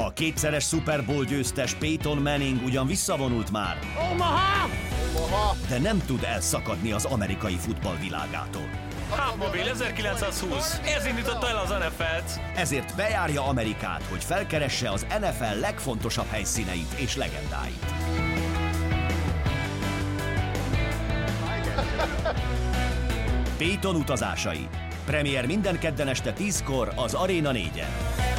[0.00, 3.78] A kétszeres Super Bowl győztes Peyton Manning ugyan visszavonult már,
[4.12, 4.68] Omaha!
[5.68, 8.68] de nem tud elszakadni az amerikai futball világától.
[9.10, 10.80] Hubmobil 1920.
[10.96, 12.40] Ez indította el az NFL-t.
[12.56, 17.84] Ezért bejárja Amerikát, hogy felkeresse az NFL legfontosabb helyszíneit és legendáit.
[23.58, 24.68] Peyton utazásai.
[25.04, 28.37] Premier minden kedden este 10-kor az Arena 4-en.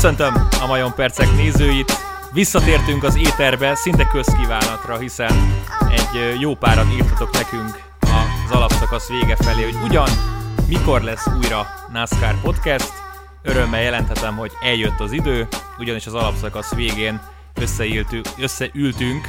[0.00, 1.92] Köszöntöm a Majon Percek nézőit.
[2.32, 5.32] Visszatértünk az éterbe szinte közkívánatra, hiszen
[5.90, 10.08] egy jó párat írtatok nekünk az alapszakasz vége felé, hogy ugyan
[10.68, 12.92] mikor lesz újra NASCAR podcast.
[13.42, 17.20] Örömmel jelenthetem, hogy eljött az idő, ugyanis az alapszakasz végén
[17.54, 19.28] összeültünk, összeültünk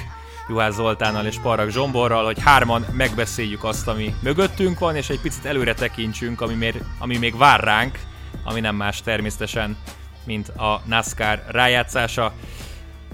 [0.50, 5.46] Juhász Zoltánnal és Parag Zsomborral, hogy hárman megbeszéljük azt, ami mögöttünk van, és egy picit
[5.46, 8.00] előre tekintsünk, ami még, ami még vár ránk,
[8.44, 9.78] ami nem más természetesen,
[10.24, 12.34] mint a NASCAR rájátszása.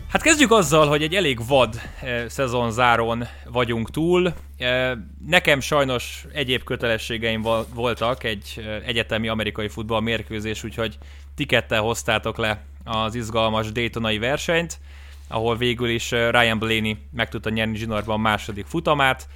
[0.08, 4.34] Hát kezdjük azzal, hogy egy elég vad eh, szezonzáron vagyunk túl.
[4.58, 4.92] Eh,
[5.28, 10.98] nekem sajnos egyéb kötelességeim voltak, egy eh, egyetemi amerikai futball mérkőzés, úgyhogy
[11.36, 14.80] tikettel hoztátok le az izgalmas Daytonai versenyt,
[15.28, 19.28] ahol végül is Ryan Blaney meg tudta nyerni zsinórban második futamát.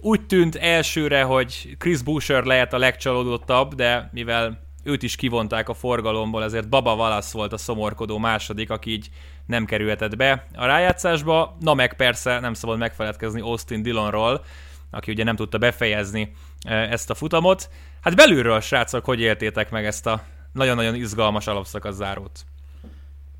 [0.00, 5.74] Úgy tűnt elsőre, hogy Chris Boucher lehet a legcsalódottabb, de mivel őt is kivonták a
[5.74, 9.10] forgalomból, ezért Baba Valasz volt a szomorkodó második, aki így
[9.46, 11.56] nem kerülhetett be a rájátszásba.
[11.60, 14.44] Na meg persze nem szabad megfeledkezni Austin Dillonról,
[14.90, 17.70] aki ugye nem tudta befejezni eh, ezt a futamot.
[18.00, 22.40] Hát belülről, srácok, hogy éltétek meg ezt a nagyon-nagyon izgalmas alapszakasz zárót?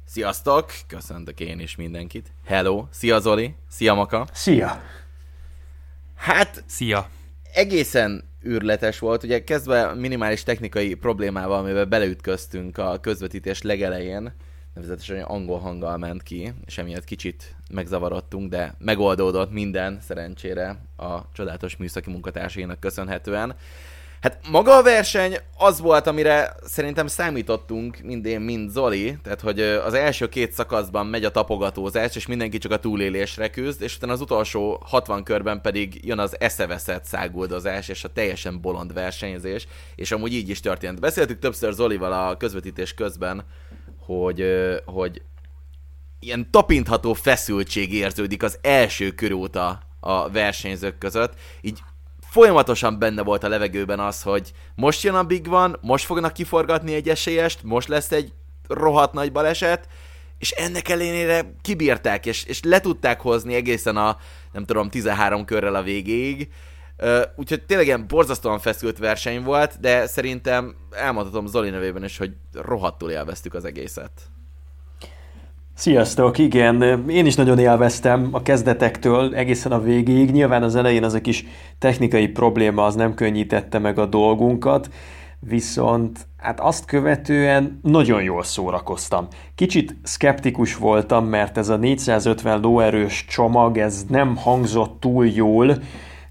[0.06, 0.72] Sziasztok!
[0.86, 2.32] Köszöntök én is mindenkit.
[2.46, 2.86] Hello!
[2.90, 3.54] Szia Zoli!
[3.68, 4.26] Szia Maka!
[4.32, 4.82] Szia!
[6.16, 7.08] Hát Szia!
[7.54, 14.32] egészen űrletes volt, ugye kezdve minimális technikai problémával, amivel beleütköztünk a közvetítés legelején,
[14.74, 21.76] nevezetesen angol hanggal ment ki, és emiatt kicsit megzavarodtunk, de megoldódott minden szerencsére a csodálatos
[21.76, 23.56] műszaki munkatársainak köszönhetően.
[24.24, 29.60] Hát maga a verseny az volt, amire szerintem számítottunk, mind én, mind Zoli, tehát hogy
[29.60, 34.12] az első két szakaszban megy a tapogatózás, és mindenki csak a túlélésre küzd, és utána
[34.12, 40.12] az utolsó 60 körben pedig jön az eszeveszett száguldozás, és a teljesen bolond versenyzés, és
[40.12, 41.00] amúgy így is történt.
[41.00, 43.44] Beszéltük többször Zolival a közvetítés közben,
[43.98, 44.44] hogy,
[44.84, 45.22] hogy
[46.20, 51.78] ilyen tapintható feszültség érződik az első kör óta a versenyzők között, így
[52.34, 56.94] folyamatosan benne volt a levegőben az, hogy most jön a Big One, most fognak kiforgatni
[56.94, 58.32] egy esélyest, most lesz egy
[58.68, 59.88] rohadt nagy baleset,
[60.38, 64.16] és ennek ellenére kibírták, és, és le tudták hozni egészen a,
[64.52, 66.48] nem tudom, 13 körrel a végéig.
[67.36, 73.10] Úgyhogy tényleg ilyen borzasztóan feszült verseny volt, de szerintem elmondhatom Zoli nevében is, hogy rohadtul
[73.10, 74.10] élveztük az egészet.
[75.76, 80.30] Sziasztok, igen, én is nagyon élveztem a kezdetektől egészen a végéig.
[80.30, 81.44] Nyilván az elején az a kis
[81.78, 84.90] technikai probléma az nem könnyítette meg a dolgunkat,
[85.40, 89.26] viszont hát azt követően nagyon jól szórakoztam.
[89.54, 95.78] Kicsit skeptikus voltam, mert ez a 450 lóerős csomag, ez nem hangzott túl jól,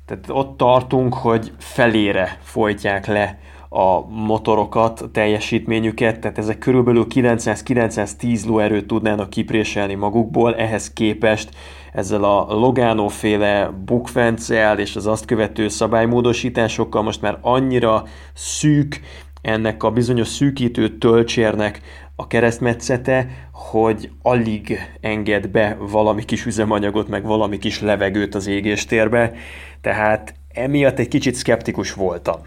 [0.05, 3.39] tehát ott tartunk, hogy felére folytják le
[3.73, 11.49] a motorokat, teljesítményüket, tehát ezek körülbelül 900-910 lóerőt tudnának kipréselni magukból, ehhez képest
[11.93, 18.03] ezzel a Logano féle bukfencel és az azt követő szabálymódosításokkal most már annyira
[18.33, 19.01] szűk
[19.41, 21.81] ennek a bizonyos szűkítő töltsérnek
[22.15, 29.33] a keresztmetszete, hogy alig enged be valami kis üzemanyagot, meg valami kis levegőt az égéstérbe,
[29.81, 32.39] tehát emiatt egy kicsit szkeptikus voltam.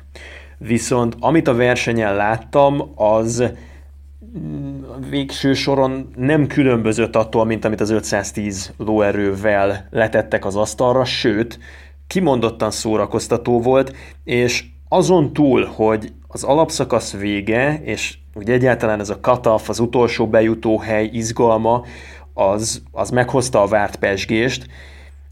[0.58, 3.44] Viszont amit a versenyen láttam, az
[4.38, 11.58] mm, végső soron nem különbözött attól, mint amit az 510 lóerővel letettek az asztalra, sőt,
[12.06, 19.20] kimondottan szórakoztató volt, és azon túl, hogy az alapszakasz vége, és ugye egyáltalán ez a
[19.20, 21.85] cutoff, az utolsó bejutó hely izgalma,
[22.35, 24.67] az, az meghozta a várt pesgést,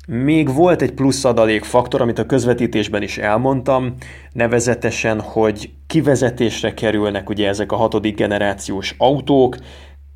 [0.06, 3.94] még volt egy plusz adalék faktor, amit a közvetítésben is elmondtam,
[4.32, 9.56] nevezetesen, hogy kivezetésre kerülnek ugye ezek a hatodik generációs autók,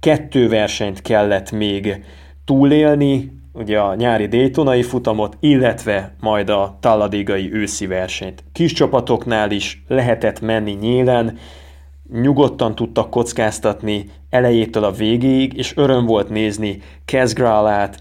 [0.00, 2.04] kettő versenyt kellett még
[2.44, 8.44] túlélni, ugye a nyári Daytonai futamot, illetve majd a Talladigai őszi versenyt.
[8.52, 11.38] Kis csapatoknál is lehetett menni nyílen,
[12.12, 18.00] nyugodtan tudtak kockáztatni elejétől a végéig, és öröm volt nézni Kezgrálát,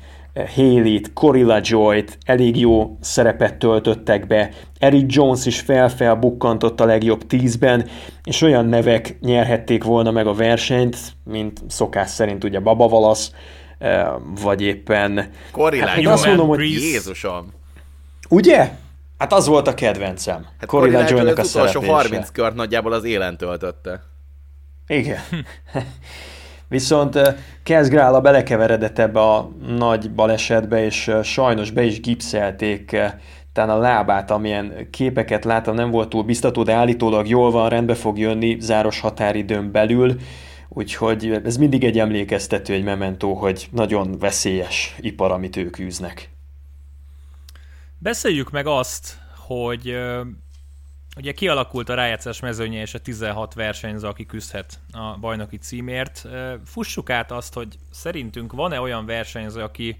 [0.55, 4.49] Haley-t, Corilla Joy-t elég jó szerepet töltöttek be,
[4.79, 7.89] Eric Jones is fel-fel bukkantott a legjobb tízben,
[8.23, 13.31] és olyan nevek nyerhették volna meg a versenyt, mint szokás szerint ugye Baba Valasz,
[14.41, 15.29] vagy éppen...
[15.51, 17.53] Corilla hát, azt mondom, hogy Jézusom!
[18.29, 18.71] Ugye?
[19.17, 20.45] Hát az volt a kedvencem.
[20.59, 24.03] Hát Corilla Joy-nak a az utolsó 30 kört nagyjából az élen töltötte.
[24.87, 25.19] Igen.
[26.69, 27.19] Viszont
[27.63, 32.97] Kezgrála belekeveredett ebbe a nagy balesetbe, és sajnos be is gipszelték
[33.53, 37.95] talán a lábát, amilyen képeket láttam, nem volt túl biztató, de állítólag jól van, rendbe
[37.95, 40.15] fog jönni záros határidőn belül,
[40.69, 46.29] úgyhogy ez mindig egy emlékeztető, egy mementó, hogy nagyon veszélyes ipar, amit ők űznek.
[47.99, 49.17] Beszéljük meg azt,
[49.47, 49.97] hogy
[51.17, 56.27] Ugye kialakult a rájátszás mezőnye és a 16 versenyző, aki küzdhet a bajnoki címért.
[56.65, 59.99] Fussuk át azt, hogy szerintünk van-e olyan versenyző, aki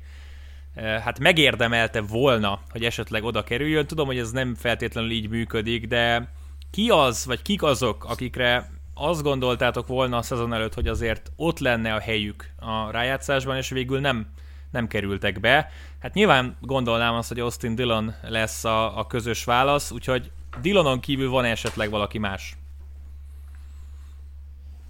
[0.75, 3.87] hát megérdemelte volna, hogy esetleg oda kerüljön.
[3.87, 6.27] Tudom, hogy ez nem feltétlenül így működik, de
[6.71, 11.59] ki az, vagy kik azok, akikre azt gondoltátok volna a szezon előtt, hogy azért ott
[11.59, 14.27] lenne a helyük a rájátszásban, és végül nem,
[14.71, 15.71] nem kerültek be.
[15.99, 20.31] Hát nyilván gondolnám azt, hogy Austin Dillon lesz a, a közös válasz, úgyhogy
[20.61, 22.57] Dilonon kívül van esetleg valaki más?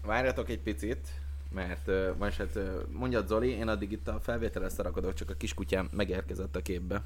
[0.06, 1.08] Várjatok egy picit,
[1.52, 5.34] mert uh, most hát uh, mondjad Zoli, én addig itt a felvételre szarakodok, csak a
[5.34, 7.02] kiskutyám megérkezett a képbe.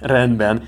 [0.00, 0.64] Rendben.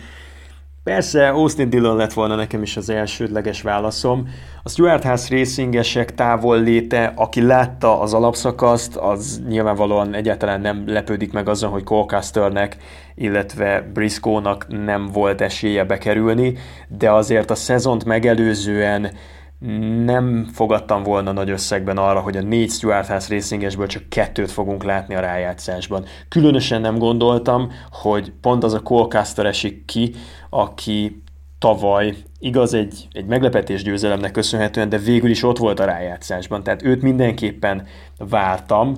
[0.90, 4.28] Persze, Austin Dillon lett volna nekem is az elsődleges válaszom.
[4.62, 11.32] A Stuart House racingesek távol léte, aki látta az alapszakaszt, az nyilvánvalóan egyáltalán nem lepődik
[11.32, 12.76] meg azon, hogy Colcasternek,
[13.14, 16.54] illetve Briscoe-nak nem volt esélye bekerülni,
[16.98, 19.10] de azért a szezont megelőzően
[20.04, 24.84] nem fogadtam volna nagy összegben arra, hogy a négy Stuart House racingesből csak kettőt fogunk
[24.84, 26.04] látni a rájátszásban.
[26.28, 30.14] Különösen nem gondoltam, hogy pont az a Colcaster esik ki,
[30.50, 31.22] aki
[31.58, 36.82] tavaly, igaz egy, egy meglepetés győzelemnek köszönhetően, de végül is ott volt a rájátszásban, tehát
[36.82, 37.86] őt mindenképpen
[38.18, 38.94] vártam,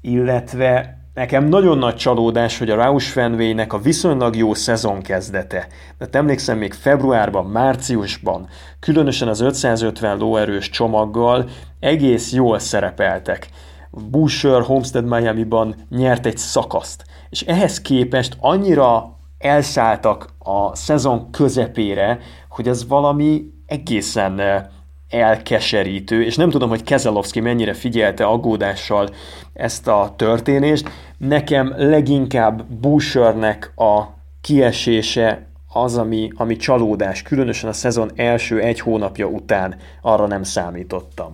[0.00, 5.66] illetve Nekem nagyon nagy csalódás, hogy a Rausch Fenway-nek a viszonylag jó szezon kezdete.
[5.98, 11.48] Mert emlékszem, még februárban, márciusban, különösen az 550 lóerős csomaggal
[11.80, 13.48] egész jól szerepeltek.
[13.90, 17.04] Busher Homestead Miami-ban nyert egy szakaszt.
[17.30, 22.18] És ehhez képest annyira elszálltak a szezon közepére,
[22.48, 24.62] hogy ez valami egészen eh,
[25.10, 29.08] elkeserítő, és nem tudom, hogy Kezelowski mennyire figyelte aggódással
[29.52, 30.90] ezt a történést.
[31.18, 34.04] Nekem leginkább Bushernek a
[34.40, 41.32] kiesése az, ami, ami csalódás, különösen a szezon első egy hónapja után arra nem számítottam.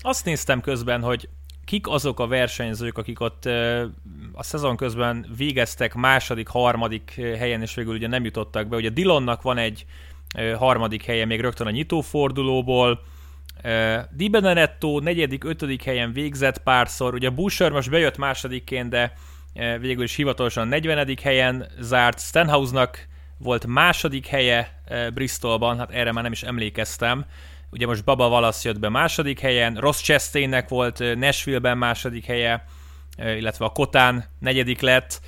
[0.00, 1.28] Azt néztem közben, hogy
[1.64, 3.44] kik azok a versenyzők, akik ott
[4.32, 8.76] a szezon közben végeztek második, harmadik helyen, és végül ugye nem jutottak be.
[8.76, 9.84] Ugye Dillonnak van egy
[10.58, 13.00] harmadik helye még rögtön a nyitófordulóból,
[14.10, 19.12] Di Benedetto negyedik, ötödik helyen végzett párszor, ugye Busher most bejött másodikként, de
[19.80, 21.16] végül is hivatalosan 40.
[21.22, 23.06] helyen zárt, Stenhousenak
[23.38, 24.82] volt második helye
[25.14, 27.24] Bristolban, hát erre már nem is emlékeztem,
[27.70, 32.64] ugye most Baba Valasz jött be második helyen, Ross Chastainnek volt Nashville-ben második helye,
[33.16, 35.20] illetve a Kotán negyedik lett,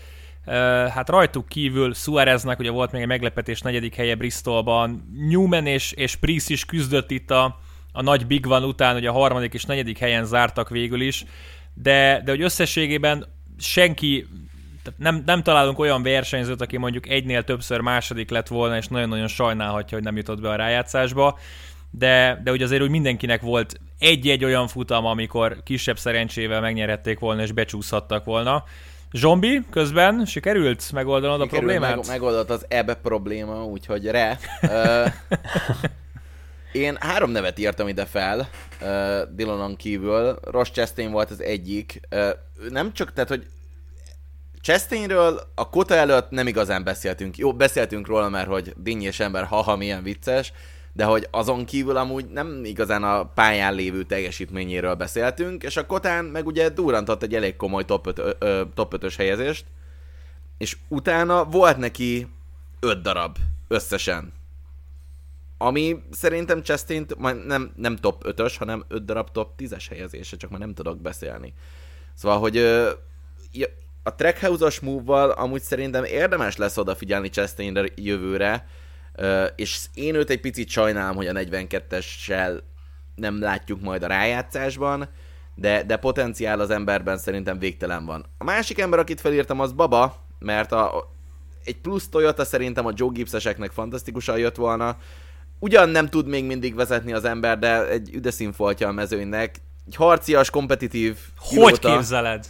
[0.91, 6.17] hát rajtuk kívül Suáreznek ugye volt még egy meglepetés negyedik helye Bristolban, Newman és, és
[6.17, 7.59] Priest is küzdött itt a,
[7.93, 11.25] a nagy Big Van után, ugye a harmadik és negyedik helyen zártak végül is,
[11.75, 13.27] de, de hogy összességében
[13.59, 14.27] senki,
[14.97, 19.97] nem, nem találunk olyan versenyzőt, aki mondjuk egynél többször második lett volna, és nagyon-nagyon sajnálhatja,
[19.97, 21.39] hogy nem jutott be a rájátszásba,
[21.91, 27.43] de, de ugye azért úgy mindenkinek volt egy-egy olyan futam, amikor kisebb szerencsével megnyerhették volna,
[27.43, 28.65] és becsúszhattak volna.
[29.13, 31.97] Zombi, közben sikerült megoldanod sikerült, a problémát?
[31.97, 34.39] Meg, megoldott az ebb probléma, úgyhogy re.
[36.73, 38.49] Én három nevet írtam ide fel,
[38.81, 40.39] uh, Dillonon kívül.
[40.43, 42.01] Ross Chastain volt az egyik.
[42.11, 42.29] Uh,
[42.71, 43.47] nem csak, tehát, hogy
[44.63, 47.37] Chastainről a kota előtt nem igazán beszéltünk.
[47.37, 50.53] Jó, beszéltünk róla, mert hogy dinnyés ember, haha, milyen vicces,
[50.93, 56.25] de hogy azon kívül amúgy nem igazán a pályán lévő teljesítményéről beszéltünk, és a Kotán
[56.25, 59.65] meg ugye durantott egy elég komoly top, 5, ö, ö, top 5-ös helyezést,
[60.59, 62.27] és utána volt neki
[62.81, 63.37] 5 darab
[63.69, 64.33] összesen.
[65.59, 67.07] Ami szerintem Chastain
[67.47, 71.55] nem, nem top 5-ös, hanem 5 darab top 10-es helyezése, csak már nem tudok beszélni.
[72.15, 72.57] Szóval, hogy
[74.03, 78.67] a Trackhouse-os move-val amúgy szerintem érdemes lesz odafigyelni Chastainre jövőre,
[79.57, 82.61] és én őt egy picit sajnálom, hogy a 42-essel
[83.15, 85.09] nem látjuk majd a rájátszásban,
[85.55, 88.25] de, de potenciál az emberben szerintem végtelen van.
[88.39, 91.11] A másik ember, akit felírtam, az Baba, mert a,
[91.65, 94.97] egy plusz Toyota szerintem a Joe Gibbs-eseknek fantasztikusan jött volna.
[95.59, 99.61] Ugyan nem tud még mindig vezetni az ember, de egy üde színfoltja a mezőnynek.
[99.87, 101.95] Egy harcias, kompetitív Hogy pilóta.
[101.95, 102.47] képzeled?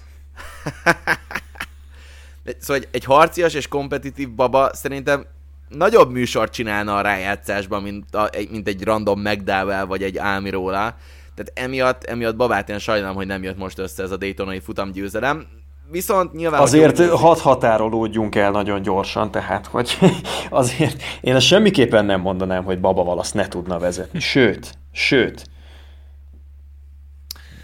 [2.60, 5.26] szóval egy, egy harcias és kompetitív baba szerintem
[5.70, 10.94] nagyobb műsort csinálna a rájátszásban, mint, a, mint egy random McDowell vagy egy Almirola.
[11.34, 15.46] Tehát emiatt, emiatt babát én sajnálom, hogy nem jött most össze ez a Daytonai futamgyőzelem.
[15.90, 16.60] Viszont nyilván...
[16.60, 19.98] Azért hat határolódjunk el nagyon gyorsan, tehát, hogy
[20.50, 24.20] azért én ezt semmiképpen nem mondanám, hogy Baba Valasz ne tudna vezetni.
[24.20, 25.44] Sőt, sőt.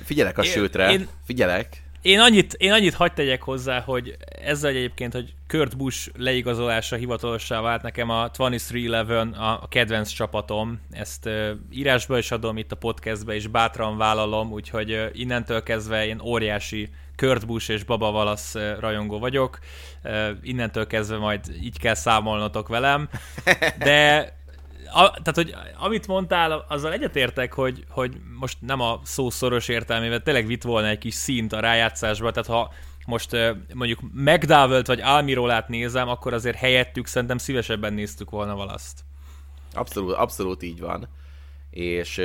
[0.05, 1.86] Figyelek a én, sőtre, én, figyelek.
[2.07, 7.61] Én annyit, én annyit hagyd tegyek hozzá, hogy ezzel egyébként, hogy Kurt Busch leigazolása hivatalossá
[7.61, 10.81] vált nekem a 2311 a, a kedvenc csapatom.
[10.91, 16.21] Ezt uh, írásba is adom itt a podcastbe, és bátran vállalom, úgyhogy innentől kezdve én
[16.21, 19.59] óriási Kurt Busch és Baba Valasz rajongó vagyok.
[20.43, 23.09] Innentől kezdve majd így kell számolnotok velem.
[23.79, 24.33] De
[24.93, 30.23] a, tehát, hogy amit mondtál, azzal egyetértek, hogy, hogy most nem a szó szoros értelmében,
[30.23, 32.73] tényleg vitt volna egy kis szint a rájátszásba, tehát ha
[33.07, 33.37] most
[33.75, 39.05] mondjuk McDowell-t vagy Almirolát nézem, akkor azért helyettük szerintem szívesebben néztük volna valaszt.
[39.73, 41.09] Abszolút, abszolút így van.
[41.71, 42.21] És,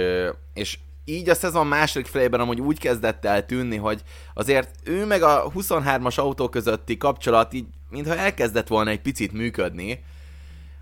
[0.54, 4.02] és így a szezon második felében amúgy úgy kezdett el tűnni, hogy
[4.34, 10.04] azért ő meg a 23-as autó közötti kapcsolat így, mintha elkezdett volna egy picit működni,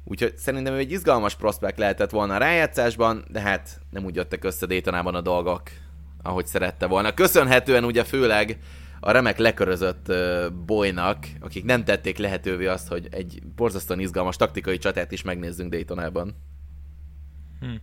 [0.09, 4.43] Úgyhogy szerintem ő egy izgalmas prospekt lehetett volna a rájátszásban, de hát nem úgy jöttek
[4.43, 5.61] össze Daytonában a dolgok,
[6.21, 7.13] ahogy szerette volna.
[7.13, 8.59] Köszönhetően ugye főleg
[8.99, 10.11] a remek lekörözött
[10.65, 16.35] bolynak, akik nem tették lehetővé azt, hogy egy borzasztóan izgalmas taktikai csatát is megnézzünk Daytonában.
[17.59, 17.75] Hm.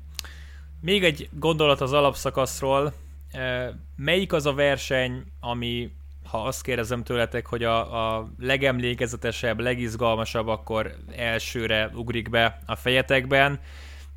[0.80, 2.92] Még egy gondolat az alapszakaszról.
[3.96, 5.90] Melyik az a verseny, ami
[6.30, 13.60] ha azt kérdezem tőletek, hogy a, a legemlékezetesebb, legizgalmasabb, akkor elsőre ugrik be a fejetekben.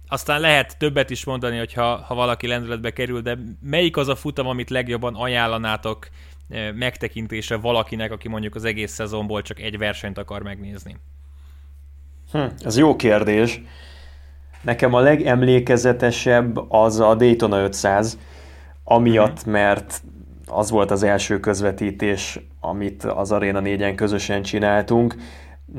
[0.07, 4.47] Aztán lehet többet is mondani, hogyha ha valaki lendületbe kerül, de melyik az a futam,
[4.47, 6.07] amit legjobban ajánlanátok
[6.49, 10.95] eh, megtekintésre valakinek, aki mondjuk az egész szezonból csak egy versenyt akar megnézni?
[12.31, 13.61] Hm, ez jó kérdés.
[14.61, 18.17] Nekem a legemlékezetesebb az a Daytona 500,
[18.83, 19.51] amiatt, mhm.
[19.51, 20.01] mert
[20.49, 25.15] az volt az első közvetítés, amit az Arena 4-en közösen csináltunk.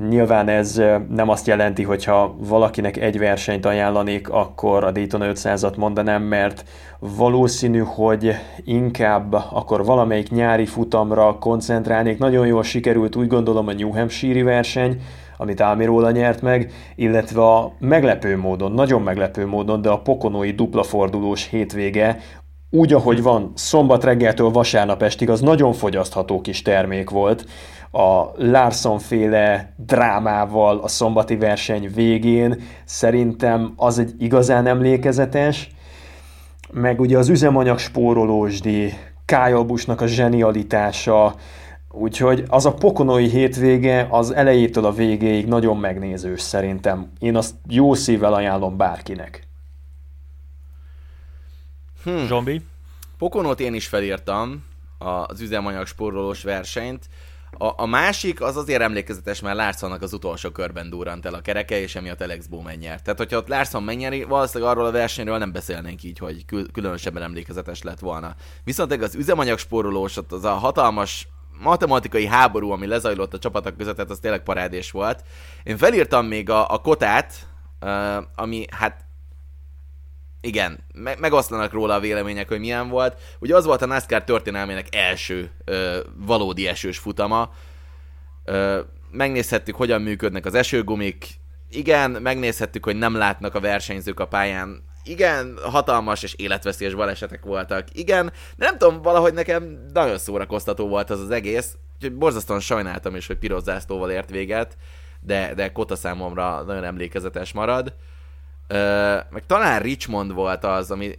[0.09, 5.77] Nyilván ez nem azt jelenti, hogy ha valakinek egy versenyt ajánlanék, akkor a Daytona 500-at
[5.77, 6.65] mondanám, mert
[6.99, 8.35] valószínű, hogy
[8.65, 12.19] inkább akkor valamelyik nyári futamra koncentrálnék.
[12.19, 15.01] Nagyon jól sikerült úgy gondolom a New Hampshire verseny,
[15.37, 20.83] amit Almirola nyert meg, illetve a meglepő módon, nagyon meglepő módon, de a pokonói dupla
[20.83, 22.19] fordulós hétvége
[22.71, 27.45] úgy, ahogy van, szombat reggeltől vasárnap estig, az nagyon fogyasztható kis termék volt.
[27.93, 35.71] A Larson féle drámával a szombati verseny végén szerintem az egy igazán emlékezetes,
[36.73, 38.93] meg ugye az üzemanyag spórolósdi,
[39.25, 41.35] Kájabusnak a zsenialitása,
[41.91, 47.13] úgyhogy az a pokonói hétvége az elejétől a végéig nagyon megnézős szerintem.
[47.19, 49.50] Én azt jó szívvel ajánlom bárkinek.
[52.03, 52.27] Hmm.
[52.27, 52.63] Zsombi?
[53.19, 54.65] Pokonot én is felírtam,
[54.99, 57.09] az üzemanyag spórolós versenyt.
[57.59, 61.81] A, a másik az azért emlékezetes, mert Larsonnak az utolsó körben durrant el a kereke,
[61.81, 63.03] és emiatt Alex Bowman nyert.
[63.03, 67.23] Tehát, hogyha ott Larson megnyeri, valószínűleg arról a versenyről nem beszélnénk így, hogy kül- különösebben
[67.23, 68.35] emlékezetes lett volna.
[68.65, 71.29] Viszont az üzemanyag spórolós, az a hatalmas
[71.63, 75.25] matematikai háború, ami lezajlott a csapatok között, tehát az tényleg parádés volt.
[75.63, 77.49] Én felírtam még a, a kotát,
[77.81, 79.05] uh, ami hát
[80.41, 83.17] igen, me- megoszlanak róla a vélemények, hogy milyen volt.
[83.39, 87.51] Ugye az volt a NASCAR történelmének első ö, valódi esős futama.
[88.45, 88.81] Ö,
[89.11, 91.27] megnézhettük, hogyan működnek az esőgumik.
[91.71, 94.83] Igen, megnézhettük, hogy nem látnak a versenyzők a pályán.
[95.05, 97.85] Igen, hatalmas és életveszélyes balesetek voltak.
[97.93, 101.77] Igen, nem tudom, valahogy nekem nagyon szórakoztató volt az az egész.
[101.95, 104.77] Úgyhogy borzasztóan sajnáltam is, hogy piros zászlóval ért véget,
[105.21, 107.95] de, de Kota számomra nagyon emlékezetes marad
[109.31, 111.15] meg talán Richmond volt az, ami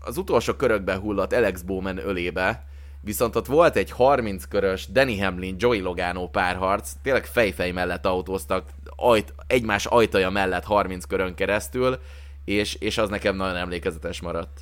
[0.00, 2.64] az utolsó körökben hullott Alex Bowman ölébe,
[3.00, 8.68] viszont ott volt egy 30 körös Danny Hamlin, Joey Logano párharc, tényleg fejfej mellett autóztak,
[8.96, 11.98] ajt, egymás ajtaja mellett 30 körön keresztül,
[12.44, 14.60] és, és az nekem nagyon emlékezetes maradt.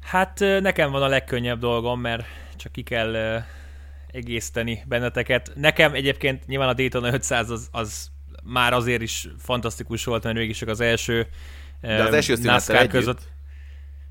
[0.00, 2.24] Hát nekem van a legkönnyebb dolgom, mert
[2.56, 3.42] csak ki kell
[4.12, 5.52] egészteni benneteket.
[5.54, 8.10] Nekem egyébként nyilván a Daytona 500 az, az
[8.44, 11.26] már azért is fantasztikus volt, mert mégis csak az első,
[11.80, 13.32] De az első NASCAR között.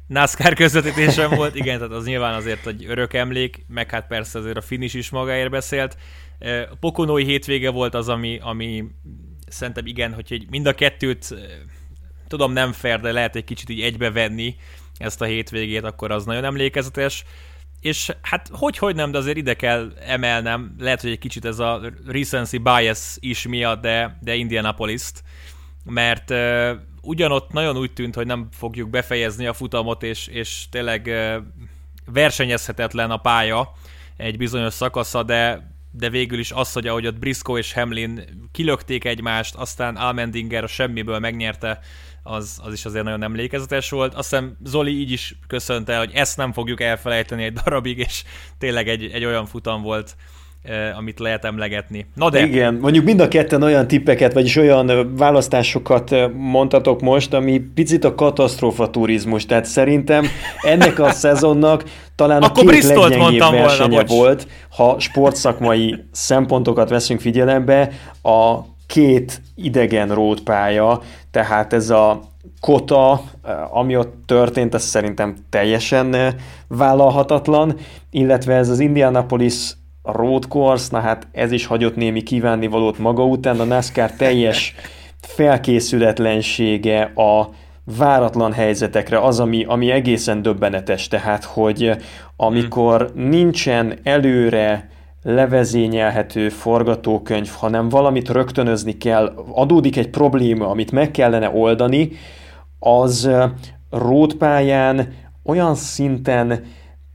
[0.07, 4.57] NASCAR közvetítésem volt, igen, tehát az nyilván azért egy örök emlék, meg hát persze azért
[4.57, 5.97] a finish is magáért beszélt.
[6.71, 8.83] A Pokonói hétvége volt az, ami, ami
[9.47, 11.35] szerintem igen, hogy mind a kettőt
[12.27, 14.55] tudom nem fair, de lehet egy kicsit így egybevenni
[14.97, 17.23] ezt a hétvégét, akkor az nagyon emlékezetes.
[17.83, 21.59] És hát hogy, hogy nem, de azért ide kell emelnem, lehet, hogy egy kicsit ez
[21.59, 25.23] a recency bias is miatt, de, de Indianapolis-t,
[25.85, 26.71] mert uh,
[27.01, 31.35] ugyanott nagyon úgy tűnt, hogy nem fogjuk befejezni a futamot, és, és tényleg uh,
[32.05, 33.73] versenyezhetetlen a pálya
[34.17, 39.05] egy bizonyos szakasza, de de végül is az, hogy ahogy ott Briscoe és Hamlin kilökték
[39.05, 41.79] egymást, aztán Almendinger a semmiből megnyerte
[42.23, 44.13] az, az is azért nagyon emlékezetes volt.
[44.13, 48.23] Azt hiszem Zoli így is köszönte, hogy ezt nem fogjuk elfelejteni egy darabig, és
[48.57, 50.15] tényleg egy, egy olyan futam volt,
[50.97, 52.05] amit lehet emlegetni.
[52.15, 52.45] Na de...
[52.45, 58.15] Igen, mondjuk mind a ketten olyan tippeket, vagyis olyan választásokat mondtatok most, ami picit a
[58.15, 60.27] katasztrófa turizmus, tehát szerintem
[60.61, 61.83] ennek a szezonnak
[62.15, 68.59] talán a Akkor két leggyengébb versenye volna, volt, ha sportszakmai szempontokat veszünk figyelembe, a
[68.93, 72.19] két idegen rótpálya, tehát ez a
[72.59, 73.21] kota,
[73.71, 76.33] ami ott történt, ez szerintem teljesen eh,
[76.67, 77.75] vállalhatatlan,
[78.09, 79.73] illetve ez az Indianapolis
[80.03, 84.75] road course, na hát ez is hagyott némi kívánnivalót maga után, a NASCAR teljes
[85.37, 87.49] felkészületlensége a
[87.97, 91.91] váratlan helyzetekre az, ami, ami egészen döbbenetes, tehát, hogy
[92.35, 94.89] amikor nincsen előre
[95.23, 102.11] levezényelhető forgatókönyv, hanem valamit rögtönözni kell, adódik egy probléma, amit meg kellene oldani,
[102.79, 103.29] az
[103.89, 105.13] rótpályán
[105.43, 106.63] olyan szinten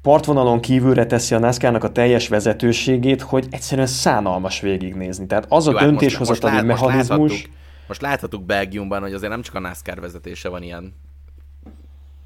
[0.02, 5.26] partvonalon kívülre teszi a NASCAR-nak a teljes vezetőségét, hogy egyszerűen szánalmas végignézni.
[5.26, 7.18] Tehát az a hát döntéshozatali mechanizmus...
[7.18, 10.94] Most láthattuk, most láthattuk Belgiumban, hogy azért nem csak a NASCAR vezetése van ilyen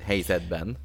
[0.06, 0.76] helyzetben.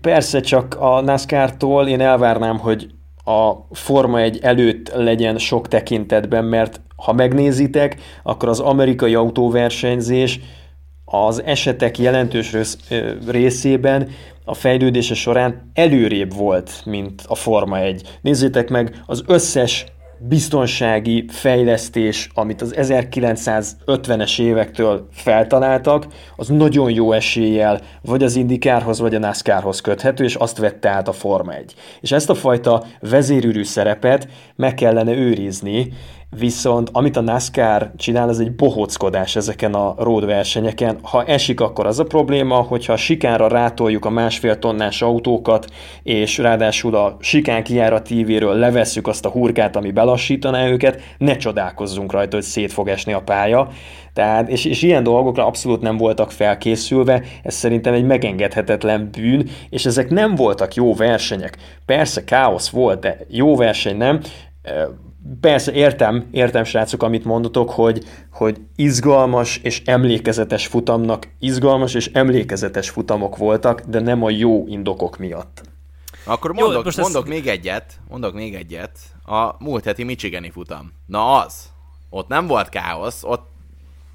[0.00, 2.90] Persze, csak a NASCAR-tól én elvárnám, hogy
[3.24, 10.40] a Forma egy előtt legyen sok tekintetben, mert ha megnézitek, akkor az amerikai autóversenyzés
[11.04, 12.56] az esetek jelentős
[13.26, 14.08] részében
[14.44, 18.18] a fejlődése során előrébb volt, mint a Forma 1.
[18.20, 19.86] Nézzétek meg az összes
[20.22, 26.06] biztonsági fejlesztés, amit az 1950-es évektől feltaláltak,
[26.36, 31.08] az nagyon jó eséllyel vagy az Indikárhoz, vagy a NASCARhoz köthető, és azt vette át
[31.08, 31.74] a Forma 1.
[32.00, 35.92] És ezt a fajta vezérűrű szerepet meg kellene őrizni,
[36.38, 40.98] viszont amit a NASCAR csinál, ez egy bohóckodás ezeken a road versenyeken.
[41.02, 45.66] Ha esik, akkor az a probléma, hogyha a sikánra rátoljuk a másfél tonnás autókat,
[46.02, 52.36] és ráadásul a sikán kijáratívéről levesszük azt a hurkát, ami belassítaná őket, ne csodálkozzunk rajta,
[52.36, 53.68] hogy szét fog esni a pálya.
[54.12, 59.86] Tehát, és, és ilyen dolgokra abszolút nem voltak felkészülve, ez szerintem egy megengedhetetlen bűn, és
[59.86, 61.56] ezek nem voltak jó versenyek.
[61.86, 64.20] Persze káosz volt, de jó verseny nem
[65.40, 72.90] Persze, értem, értem srácok, amit mondotok, hogy, hogy izgalmas és emlékezetes futamnak izgalmas és emlékezetes
[72.90, 75.62] futamok voltak, de nem a jó indokok miatt.
[76.24, 77.28] Akkor mondok, jó, most mondok ez...
[77.28, 80.92] még egyet, mondok még egyet, a múlt heti Michigani futam.
[81.06, 81.70] Na az,
[82.10, 83.48] ott nem volt káosz, ott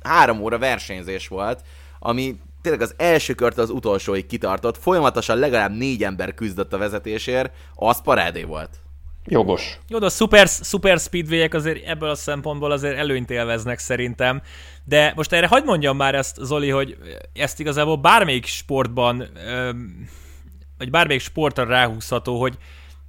[0.01, 1.62] három óra versenyzés volt,
[1.99, 7.53] ami tényleg az első kört az utolsóig kitartott, folyamatosan legalább négy ember küzdött a vezetésért,
[7.75, 8.79] az parádé volt.
[9.26, 9.80] Jogos.
[9.88, 14.42] Jó, de a super, super speedway azért ebből a szempontból azért előnyt élveznek szerintem.
[14.84, 16.98] De most erre hagyd mondjam már ezt, Zoli, hogy
[17.34, 19.28] ezt igazából bármelyik sportban,
[20.78, 22.58] vagy bármelyik sportra ráhúzható, hogy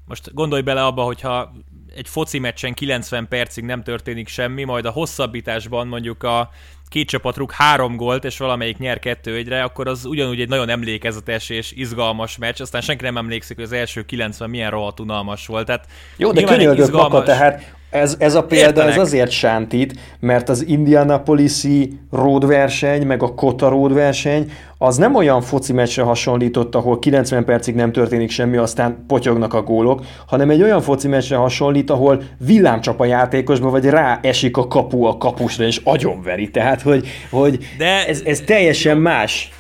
[0.04, 1.52] most gondolj bele abba, hogyha
[1.94, 6.50] egy foci meccsen 90 percig nem történik semmi, majd a hosszabbításban mondjuk a
[6.96, 10.68] két csapat rúg három gólt, és valamelyik nyer kettő egyre, akkor az ugyanúgy egy nagyon
[10.68, 15.46] emlékezetes és izgalmas meccs, aztán senki nem emlékszik, hogy az első 90 milyen rohadt unalmas
[15.46, 15.66] volt.
[15.66, 17.12] Tehát Jó, de könyörgök izgalmas...
[17.12, 18.92] Maka, tehát ez, ez a példa Értenek.
[18.92, 25.14] ez azért sántít, mert az Indianapolis-i road verseny, meg a Kota road verseny, az nem
[25.14, 30.50] olyan foci meccsre hasonlított, ahol 90 percig nem történik semmi, aztán potyognak a gólok, hanem
[30.50, 35.16] egy olyan foci meccsre hasonlít, ahol villámcsap a játékosba, vagy rá esik a kapu a
[35.16, 36.50] kapusra, és agyonveri.
[36.50, 38.06] Tehát, hogy, hogy De...
[38.06, 39.50] ez, ez teljesen más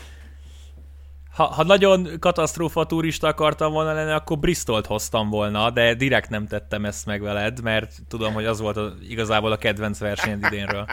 [1.36, 6.46] ha, ha nagyon katasztrófa turista akartam volna lenni, akkor Bristolt hoztam volna, de direkt nem
[6.46, 10.86] tettem ezt meg veled, mert tudom, hogy az volt a, igazából a kedvenc versenyed idénről.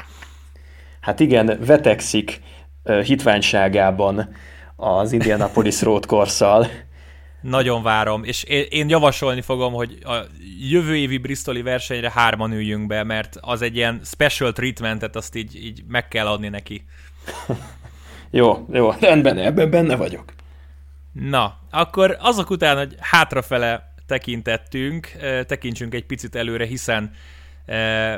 [1.02, 2.42] Hát igen, vetekszik
[3.04, 4.30] hitványságában
[4.76, 6.68] az Indianapolis Road Corszal.
[7.42, 10.16] Nagyon várom, és én javasolni fogom, hogy a
[10.70, 15.56] jövő évi Bristoli versenyre hárman üljünk be, mert az egy ilyen special treatmentet azt így,
[15.66, 16.86] így meg kell adni neki.
[18.36, 20.34] jó, jó, rendben, ebben benne vagyok.
[21.12, 25.12] Na, akkor azok után, hogy hátrafele tekintettünk,
[25.46, 27.12] tekintsünk egy picit előre, hiszen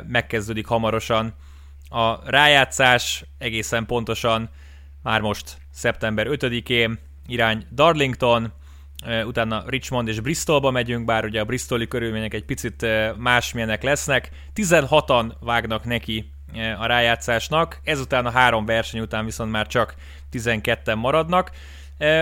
[0.07, 1.33] megkezdődik hamarosan
[1.89, 4.49] a rájátszás, egészen pontosan
[5.03, 8.53] már most szeptember 5-én irány Darlington,
[9.25, 12.85] utána Richmond és Bristolba megyünk, bár ugye a Bristoli körülmények egy picit
[13.17, 14.29] másmilyenek lesznek.
[14.55, 16.29] 16-an vágnak neki
[16.77, 19.95] a rájátszásnak, ezután a három verseny után viszont már csak
[20.31, 21.51] 12-en maradnak.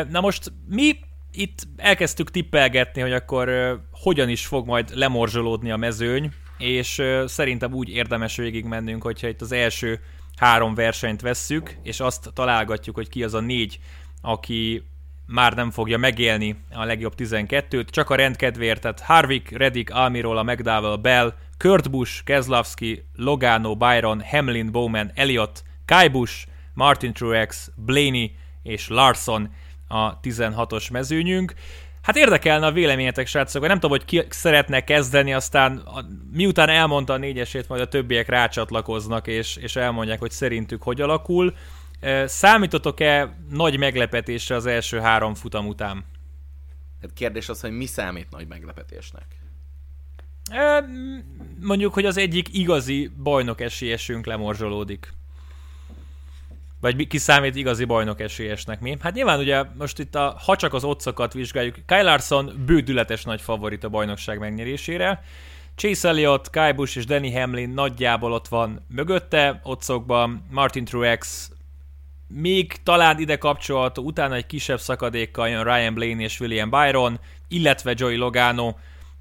[0.09, 0.99] Na most mi
[1.31, 7.89] itt elkezdtük tippelgetni, hogy akkor hogyan is fog majd lemorzsolódni a mezőny, és szerintem úgy
[7.89, 9.99] érdemes végigmennünk, hogyha itt az első
[10.37, 13.79] három versenyt vesszük, és azt találgatjuk, hogy ki az a négy,
[14.21, 14.83] aki
[15.27, 20.95] már nem fogja megélni a legjobb 12-t, csak a rendkedvéért, tehát Harvick, Reddick, Almirola, McDowell,
[20.95, 28.87] Bell, Kurt Busch, Kezlavski, Logano, Byron, Hamlin, Bowman, Elliott, Kai Busch, Martin Truex, Blaney és
[28.87, 29.53] Larson
[29.87, 31.53] a 16-os mezőnyünk.
[32.01, 37.13] Hát érdekelne a véleményetek, srácok, nem tudom, hogy ki szeretne kezdeni, aztán a, miután elmondta
[37.13, 41.53] a négyesét, majd a többiek rácsatlakoznak, és, és elmondják, hogy szerintük hogy alakul.
[42.25, 46.05] Számítotok-e nagy meglepetésre az első három futam után?
[47.01, 49.42] Hát kérdés az, hogy mi számít nagy meglepetésnek?
[51.61, 55.13] Mondjuk, hogy az egyik igazi bajnok esélyesünk lemorzsolódik.
[56.81, 58.97] Vagy ki számít igazi bajnok esélyesnek mi?
[59.01, 63.41] Hát nyilván ugye most itt a, ha csak az otcokat vizsgáljuk, Kyle Larson bődületes nagy
[63.41, 65.23] favorit a bajnokság megnyerésére.
[65.75, 71.51] Chase Elliott, Kai Busch és Danny Hamlin nagyjából ott van mögötte, otcokban Martin Truex
[72.27, 77.93] még talán ide kapcsolható, utána egy kisebb szakadékkal jön Ryan Blaney és William Byron, illetve
[77.97, 78.73] Joey Logano,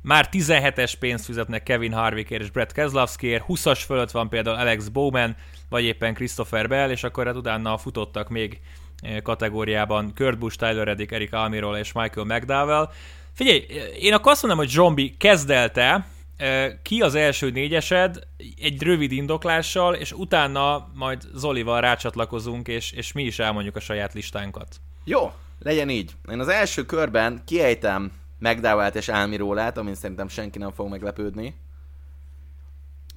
[0.02, 5.36] már 17-es pénzt fizetnek Kevin Harvickért és Brett Keselowskiért, 20-as fölött van például Alex Bowman,
[5.68, 8.60] vagy éppen Christopher Bell, és akkor hát utána futottak még
[9.00, 12.90] eh, kategóriában Kurt Busch, Tyler Reddick, Eric Almirola és Michael McDowell.
[13.32, 13.66] Figyelj,
[14.00, 18.18] én akkor azt mondom, hogy Zsombi kezdelte, eh, ki az első négyesed
[18.62, 24.12] egy rövid indoklással, és utána majd Zolival rácsatlakozunk, és, és mi is elmondjuk a saját
[24.12, 24.76] listánkat.
[25.04, 26.12] Jó, legyen így.
[26.30, 31.54] Én az első körben kiejtem McDowell-t és Almirólát, amin szerintem senki nem fog meglepődni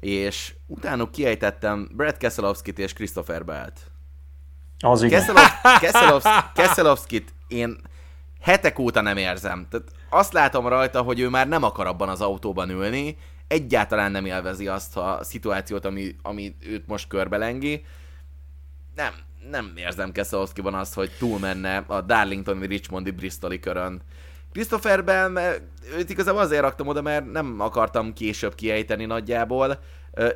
[0.06, 3.80] és utána kiejtettem Brad Keselowski-t és Christopher Belt.
[4.80, 5.24] Az igen.
[6.54, 7.78] Keselowski-t én
[8.42, 9.68] hetek óta nem érzem.
[9.70, 14.26] Tehát azt látom rajta, hogy ő már nem akar abban az autóban ülni, egyáltalán nem
[14.26, 17.86] élvezi azt a szituációt, ami, ami őt most körbelengi.
[18.96, 19.14] Nem,
[19.50, 24.02] nem érzem Keselowski-ban azt, hogy túl menne a Darlingtoni, Richmondi, Bristoli körön.
[24.56, 25.38] Christopher Bell,
[25.98, 29.80] őt igazából azért raktam oda, mert nem akartam később kiejteni nagyjából.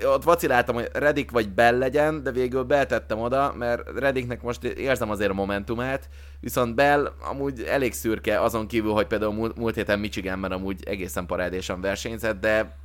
[0.03, 5.10] Ott vaciláltam, hogy Redik vagy Bell legyen, de végül beltettem oda, mert Rediknek most érzem
[5.10, 10.51] azért a momentumát, viszont Bell amúgy elég szürke, azon kívül, hogy például múlt héten Michiganben
[10.51, 12.77] amúgy egészen parádésan versenyzett, de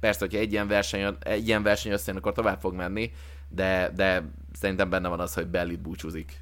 [0.00, 3.12] persze, hogyha egy ilyen verseny, egy ilyen verseny összejön, akkor tovább fog menni,
[3.48, 6.41] de, de szerintem benne van az, hogy Bell itt búcsúzik.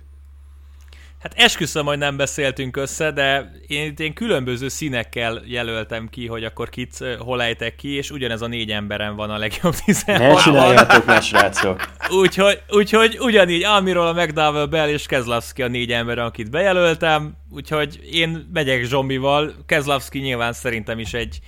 [1.20, 6.68] Hát esküszöm, hogy nem beszéltünk össze, de én, én különböző színekkel jelöltem ki, hogy akkor
[6.68, 11.06] kit hol ejtek ki, és ugyanez a négy emberem van a legjobb 16 Ne csináljátok
[11.06, 11.90] már, srácok!
[12.10, 18.00] Úgyhogy, úgyhogy ugyanígy Amiról a McDowell, Bell és Kezlavski a négy ember, akit bejelöltem, úgyhogy
[18.12, 19.54] én megyek zombival.
[19.66, 21.38] Kezlavski nyilván szerintem is egy,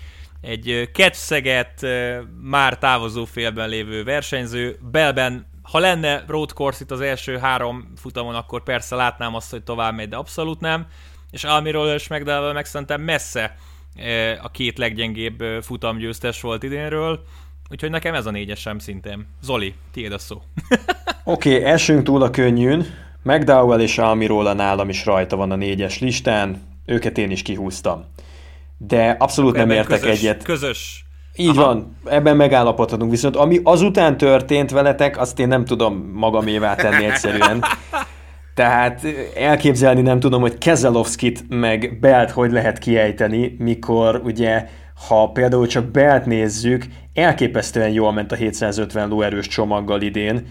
[0.40, 1.86] egy ketszegett,
[2.42, 4.78] már távozó félben lévő versenyző.
[4.90, 9.62] Belben ha lenne road course itt az első három futamon, akkor persze látnám azt, hogy
[9.62, 10.86] tovább megy, de abszolút nem.
[11.30, 13.56] És Almiról és McDowell meg szerintem messze
[14.42, 17.24] a két leggyengébb futamgyőztes volt idénről,
[17.70, 19.26] úgyhogy nekem ez a négyesem szintén.
[19.42, 20.36] Zoli, tiéd a szó.
[21.24, 22.86] Oké, okay, esünk túl a könnyűn.
[23.22, 28.04] McDowell és Almirola nálam is rajta van a négyes listán, őket én is kihúztam.
[28.78, 30.42] De abszolút Akkor nem értek közös, egyet.
[30.42, 31.04] Közös
[31.36, 31.64] így Aha.
[31.64, 33.10] van, ebben megállapodhatunk.
[33.10, 37.64] Viszont ami azután történt veletek, azt én nem tudom magamévá tenni egyszerűen.
[38.54, 39.00] Tehát
[39.36, 44.66] elképzelni nem tudom, hogy Kezelovskit meg Belt hogy lehet kiejteni, mikor ugye,
[45.08, 50.46] ha például csak Belt nézzük, elképesztően jól ment a 750 lóerős csomaggal idén,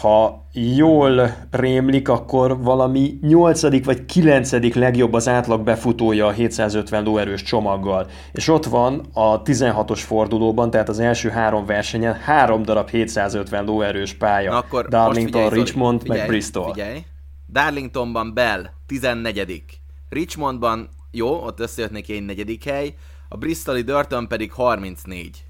[0.00, 3.84] ha jól rémlik, akkor valami 8.
[3.84, 4.74] vagy 9.
[4.74, 8.06] legjobb az átlag befutója a 750 lóerős csomaggal.
[8.32, 14.14] És ott van a 16-os fordulóban, tehát az első három versenyen három darab 750 lóerős
[14.14, 14.50] pálya.
[14.50, 16.72] Na akkor Darlington, figyelj, Richmond, figyelj, meg Bristol.
[16.72, 17.04] Figyelj,
[17.52, 19.62] Darlingtonban Bell 14
[20.08, 22.94] Richmondban, jó, ott összejött neki egy negyedik hely,
[23.28, 25.44] a Bristoli Durton pedig 34.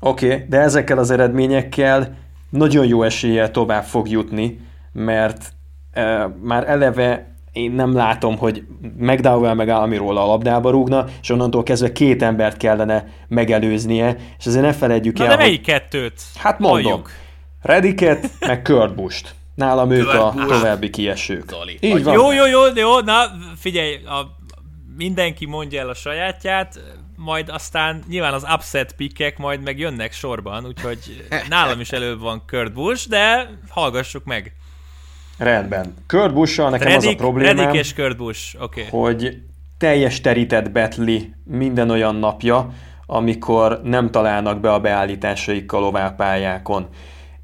[0.00, 2.16] Oké, okay, de ezekkel az eredményekkel
[2.56, 4.60] nagyon jó eséllyel tovább fog jutni,
[4.92, 5.52] mert
[5.92, 8.64] e, már eleve én nem látom, hogy
[8.98, 14.64] McDowell meg Almiról a labdába rúgna, és onnantól kezdve két embert kellene megelőznie, és ezért
[14.64, 15.44] ne felejtjük Na el, de hogy...
[15.44, 16.22] melyik kettőt?
[16.38, 17.10] Hát mondom, Halljuk.
[17.62, 19.34] Rediket, meg Kurt.
[19.54, 21.50] Nálam ők a további kiesők.
[21.50, 21.78] Zoli.
[21.80, 22.14] Így van.
[22.14, 23.14] Jó, jó, jó, jó, na
[23.56, 24.36] figyelj, a,
[24.96, 26.80] mindenki mondja el a sajátját,
[27.16, 32.42] majd aztán nyilván az upset pickek majd meg jönnek sorban, úgyhogy nálam is előbb van
[32.46, 34.52] Kurt Busch, de hallgassuk meg.
[35.38, 35.94] Rendben.
[36.06, 38.62] Kurt Busch-sal nekem az a problémám, Redik és Kurt Busch.
[38.62, 38.84] Okay.
[38.90, 39.42] hogy
[39.78, 42.72] teljes terített betli minden olyan napja,
[43.06, 46.88] amikor nem találnak be a beállításaikkal oválpályákon.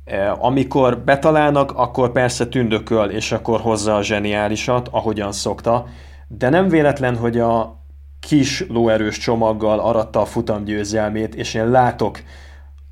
[0.04, 5.86] E, Amikor betalálnak, akkor persze tündököl, és akkor hozza a zseniálisat, ahogyan szokta,
[6.28, 7.79] de nem véletlen, hogy a
[8.20, 12.18] kis lóerős csomaggal aratta a futamgyőzelmét, és én látok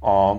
[0.00, 0.34] a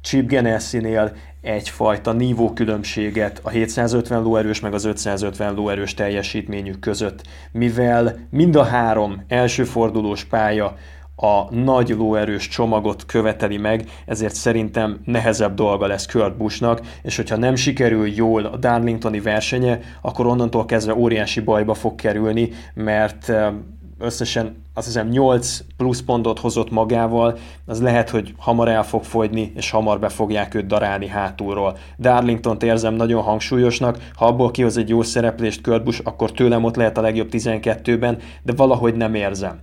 [0.00, 7.22] Chip Ganassi-nél egyfajta nívókülönbséget a 750 lóerős meg az 550 lóerős teljesítményük között,
[7.52, 10.76] mivel mind a három elsőfordulós pálya
[11.16, 17.36] a nagy lóerős csomagot követeli meg, ezért szerintem nehezebb dolga lesz Kurt Buschnak, és hogyha
[17.36, 23.52] nem sikerül jól a Darlingtoni versenye, akkor onnantól kezdve óriási bajba fog kerülni, mert eh,
[23.98, 29.52] összesen azt hiszem 8 plusz pontot hozott magával, az lehet, hogy hamar el fog fogyni,
[29.54, 31.76] és hamar be fogják őt darálni hátulról.
[31.98, 36.76] Darlingtont érzem nagyon hangsúlyosnak, ha abból kihoz egy jó szereplést Kurt Busch, akkor tőlem ott
[36.76, 39.60] lehet a legjobb 12-ben, de valahogy nem érzem.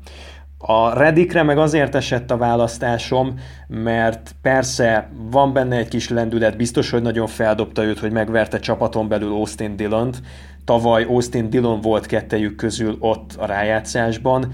[0.65, 6.89] A Redikre meg azért esett a választásom, mert persze van benne egy kis lendület, biztos,
[6.89, 10.22] hogy nagyon feldobta őt, hogy megverte csapaton belül Austin Dillont.
[10.65, 14.54] Tavaly Austin Dillon volt kettejük közül ott a rájátszásban,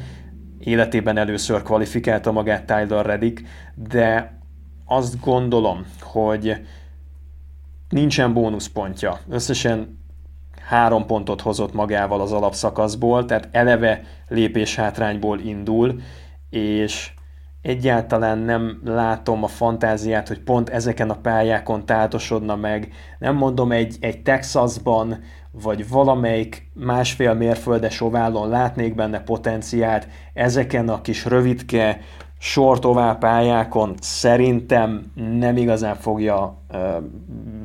[0.60, 3.43] életében először kvalifikálta magát Tyler Reddick,
[3.76, 4.38] de
[4.86, 6.56] azt gondolom, hogy
[7.89, 9.19] nincsen bónuszpontja.
[9.30, 10.00] Összesen
[10.62, 16.00] három pontot hozott magával az alapszakaszból, tehát eleve lépés hátrányból indul,
[16.50, 17.13] és
[17.62, 22.93] egyáltalán nem látom a fantáziát, hogy pont ezeken a pályákon tátosodna meg.
[23.19, 25.19] Nem mondom egy, egy Texasban,
[25.51, 32.01] vagy valamelyik másfél mérföldes oválon látnék benne potenciált, ezeken a kis rövidke,
[32.39, 36.97] short ovál pályákon szerintem nem igazán fogja ö,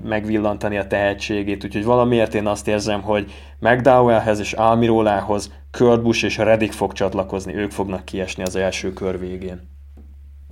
[0.05, 6.37] megvillantani a tehetségét, úgyhogy valamiért én azt érzem, hogy McDowellhez és Almirolához Kurt Busch és
[6.37, 9.73] Reddick fog csatlakozni, ők fognak kiesni az első kör végén.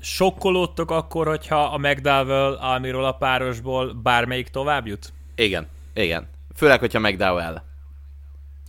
[0.00, 5.12] Sokkolódtok akkor, hogyha a McDowell Almiról a párosból bármelyik tovább jut?
[5.34, 6.26] Igen, igen.
[6.56, 7.62] Főleg, hogyha McDowell.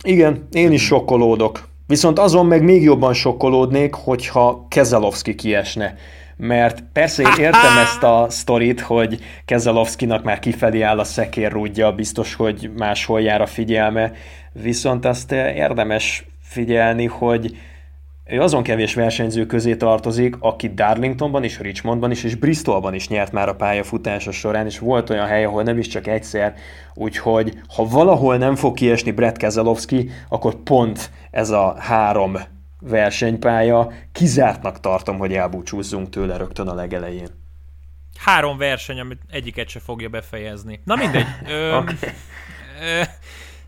[0.02, 1.68] Igen, én is sokkolódok.
[1.86, 5.94] Viszont azon meg még jobban sokkolódnék, hogyha Kezelowski kiesne.
[6.36, 12.34] Mert persze én értem ezt a sztorit, hogy Kezelowskinak már kifelé áll a szekérrúdja, biztos,
[12.34, 14.12] hogy máshol jár a figyelme,
[14.52, 17.56] viszont azt érdemes figyelni, hogy
[18.26, 23.32] ő azon kevés versenyző közé tartozik, aki Darlingtonban is, Richmondban is, és Bristolban is nyert
[23.32, 26.54] már a pályafutása során, és volt olyan hely, ahol nem is csak egyszer,
[26.94, 32.38] úgyhogy ha valahol nem fog kiesni Brett Keselowski, akkor pont ez a három
[32.80, 37.28] versenypálya kizártnak tartom, hogy elbúcsúzzunk tőle rögtön a legelején.
[38.18, 40.80] Három verseny, amit egyiket se fogja befejezni.
[40.84, 41.26] Na mindegy.
[41.48, 41.94] Ö, Oké.
[42.82, 43.02] ö,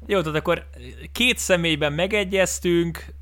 [0.06, 0.66] jó, tehát akkor
[1.12, 3.14] két személyben megegyeztünk,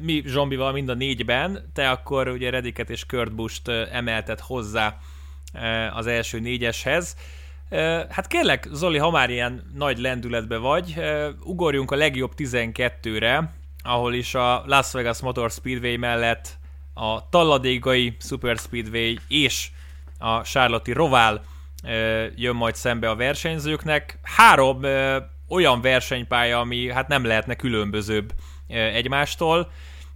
[0.00, 4.98] mi Zsombival mind a négyben, te akkor ugye Rediket és Kurt Busch-t ö, emelted hozzá
[5.94, 7.16] az első négyeshez.
[8.10, 10.94] Hát kérlek, Zoli, ha már ilyen nagy lendületbe vagy,
[11.44, 16.58] ugorjunk a legjobb 12-re, ahol is a Las Vegas Motor Speedway mellett
[16.94, 19.68] a Talladégai Super Speedway és
[20.18, 21.42] a Charlotte Rovál
[22.34, 24.18] jön majd szembe a versenyzőknek.
[24.22, 24.80] Három
[25.48, 28.32] olyan versenypálya, ami hát nem lehetne különbözőbb
[28.68, 29.70] egymástól.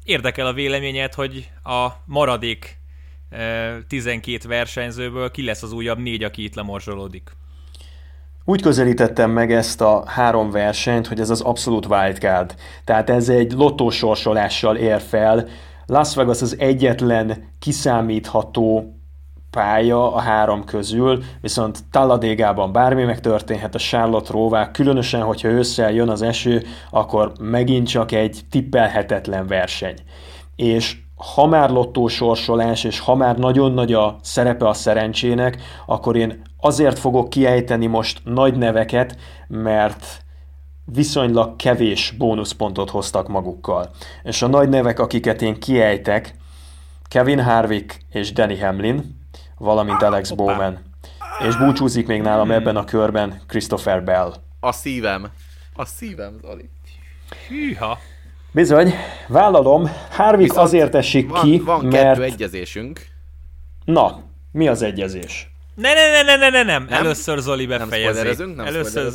[0.04, 2.78] Érdekel a véleményed, hogy a maradék
[3.30, 7.30] ö, 12 versenyzőből ki lesz az újabb négy, aki itt lemorzsolódik.
[8.44, 12.54] Úgy közelítettem meg ezt a három versenyt, hogy ez az abszolút wildcard.
[12.84, 15.48] Tehát ez egy lottósorsolással ér fel.
[15.86, 18.99] Las Vegas az egyetlen kiszámítható
[19.50, 26.08] pálya a három közül, viszont Talladégában bármi megtörténhet, a Charlotte Róvá, különösen, hogyha ősszel jön
[26.08, 29.96] az eső, akkor megint csak egy tippelhetetlen verseny.
[30.56, 30.96] És
[31.34, 36.98] ha már lottósorsolás, és ha már nagyon nagy a szerepe a szerencsének, akkor én azért
[36.98, 39.16] fogok kiejteni most nagy neveket,
[39.48, 40.24] mert
[40.84, 43.90] viszonylag kevés bónuszpontot hoztak magukkal.
[44.22, 46.34] És a nagy nevek, akiket én kiejtek,
[47.08, 49.19] Kevin Harvick és Danny Hamlin,
[49.60, 50.78] valamint Alex Bowman.
[51.48, 54.34] És búcsúzik még nálam ebben a körben Christopher Bell.
[54.60, 55.30] A szívem.
[55.74, 56.68] A szívem, Zoli.
[57.48, 57.98] Hűha.
[58.52, 58.94] Bizony,
[59.28, 61.92] vállalom, Harvick Viszont azért esik van, ki, van mert...
[61.92, 63.06] kettő egyezésünk.
[63.84, 65.50] Na, mi az egyezés?
[65.74, 66.86] Ne, ne, ne, ne, ne, ne, nem.
[66.88, 66.98] Nem?
[66.98, 68.08] Először Zoli Nem befejezi.
[68.08, 69.12] spoilerezünk, nem Először.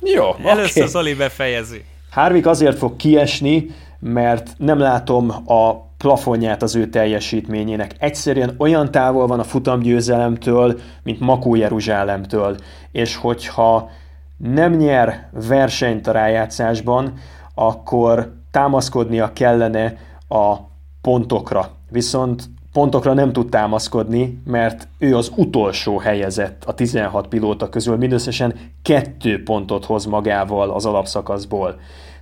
[0.00, 0.90] Jó, először oké.
[0.90, 1.84] Zoli befejezi.
[2.10, 3.66] Harvick azért fog kiesni,
[3.98, 7.94] mert nem látom a plafonját az ő teljesítményének.
[7.98, 12.56] Egyszerűen olyan távol van a futamgyőzelemtől, mint Makó Jeruzsálemtől.
[12.92, 13.90] És hogyha
[14.36, 17.12] nem nyer versenyt a rájátszásban,
[17.54, 19.96] akkor támaszkodnia kellene
[20.28, 20.56] a
[21.00, 21.70] pontokra.
[21.90, 28.54] Viszont pontokra nem tud támaszkodni, mert ő az utolsó helyezett a 16 pilóta közül, mindösszesen
[28.82, 31.80] kettő pontot hoz magával az alapszakaszból.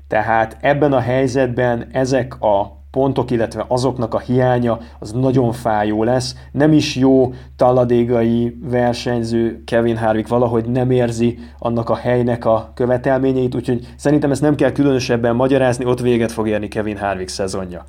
[0.09, 6.37] Tehát ebben a helyzetben ezek a pontok, illetve azoknak a hiánya az nagyon fájó lesz.
[6.53, 13.55] Nem is jó taladégai versenyző Kevin Harvick valahogy nem érzi annak a helynek a követelményeit,
[13.55, 17.85] úgyhogy szerintem ezt nem kell különösebben magyarázni, ott véget fog érni Kevin Harvick szezonja.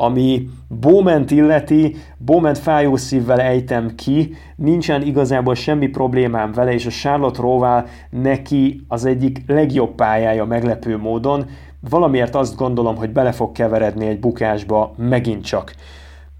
[0.00, 0.48] Ami
[0.80, 7.40] Bowman illeti, Bowman fájó szívvel ejtem ki, nincsen igazából semmi problémám vele, és a Charlotte
[7.40, 11.46] Roval neki az egyik legjobb pályája meglepő módon.
[11.80, 15.74] Valamiért azt gondolom, hogy bele fog keveredni egy bukásba megint csak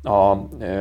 [0.03, 0.35] a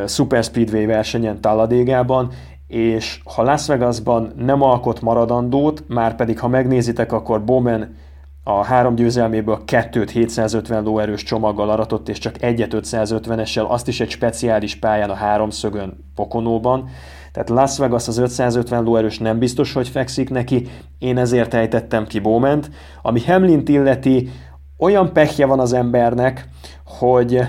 [0.08, 2.32] Super Speedway versenyen Talladégában,
[2.68, 7.96] és ha Las Vegasban nem alkot maradandót, már pedig ha megnézitek, akkor Bowman
[8.44, 14.10] a három győzelméből kettőt 750 lóerős csomaggal aratott, és csak egyet 550-essel, azt is egy
[14.10, 16.90] speciális pályán a háromszögön Pokonóban.
[17.32, 20.68] Tehát Las Vegas az 550 lóerős nem biztos, hogy fekszik neki,
[21.00, 22.70] én ezért ejtettem ki Bowment.
[23.02, 24.30] Ami Hamlint illeti,
[24.78, 26.48] olyan pehje van az embernek,
[26.86, 27.42] hogy,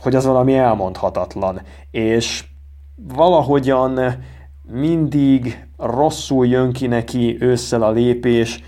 [0.00, 1.60] hogy az valami elmondhatatlan.
[1.90, 2.44] És
[3.14, 4.00] valahogyan
[4.62, 8.62] mindig rosszul jön ki neki ősszel a lépés,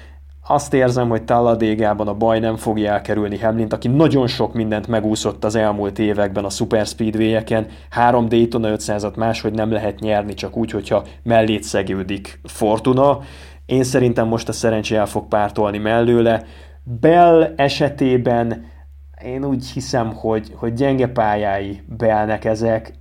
[0.47, 5.45] azt érzem, hogy Talladégában a baj nem fogja elkerülni Hamlint, aki nagyon sok mindent megúszott
[5.45, 7.67] az elmúlt években a Super Speedway-eken.
[7.91, 13.19] Három Daytona 500-at máshogy nem lehet nyerni, csak úgy, hogyha mellét szegődik Fortuna.
[13.67, 16.45] Én szerintem most a szerencsé el fog pártolni mellőle.
[16.85, 18.71] Bell esetében
[19.25, 22.93] én úgy hiszem, hogy, hogy gyenge pályái Bellnek ezek,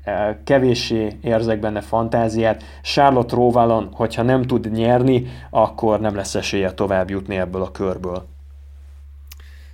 [0.43, 2.63] kevéssé érzek benne fantáziát.
[2.81, 8.27] Charlotte Rovalon, hogyha nem tud nyerni, akkor nem lesz esélye tovább jutni ebből a körből.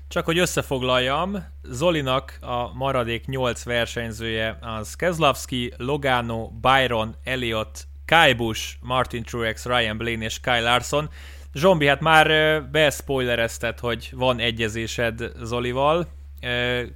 [0.07, 8.75] Csak hogy összefoglaljam, Zolinak a maradék 8 versenyzője az Kezlavski, Logano, Byron, Elliot, Kyle Busch,
[8.81, 11.09] Martin Truex, Ryan Blaine és Kyle Larson.
[11.57, 12.27] Zsombi, hát már
[12.71, 16.07] bespoilerezted, hogy van egyezésed Zolival.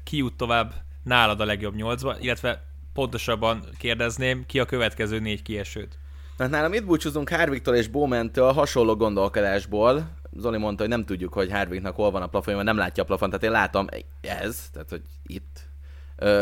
[0.03, 5.97] Ki jut tovább nálad a legjobb nyolcba, illetve pontosabban kérdezném, ki a következő négy kiesőt?
[6.37, 10.09] Hát nálam itt búcsúzunk Harvicktól és Bowman-től hasonló gondolkodásból.
[10.37, 13.05] Zoli mondta, hogy nem tudjuk, hogy Harvicknak hol van a plafon, mert nem látja a
[13.05, 13.87] plafon, tehát én látom
[14.21, 15.59] ez, tehát hogy itt.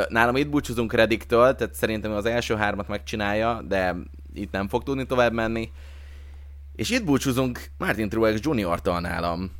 [0.09, 3.95] Nálam itt búcsúzunk Rediktől, tehát szerintem az első hármat megcsinálja, de
[4.33, 5.71] itt nem fog tudni tovább menni.
[6.79, 9.51] És itt búcsúzunk Martin Truex Jr.-tal nálam,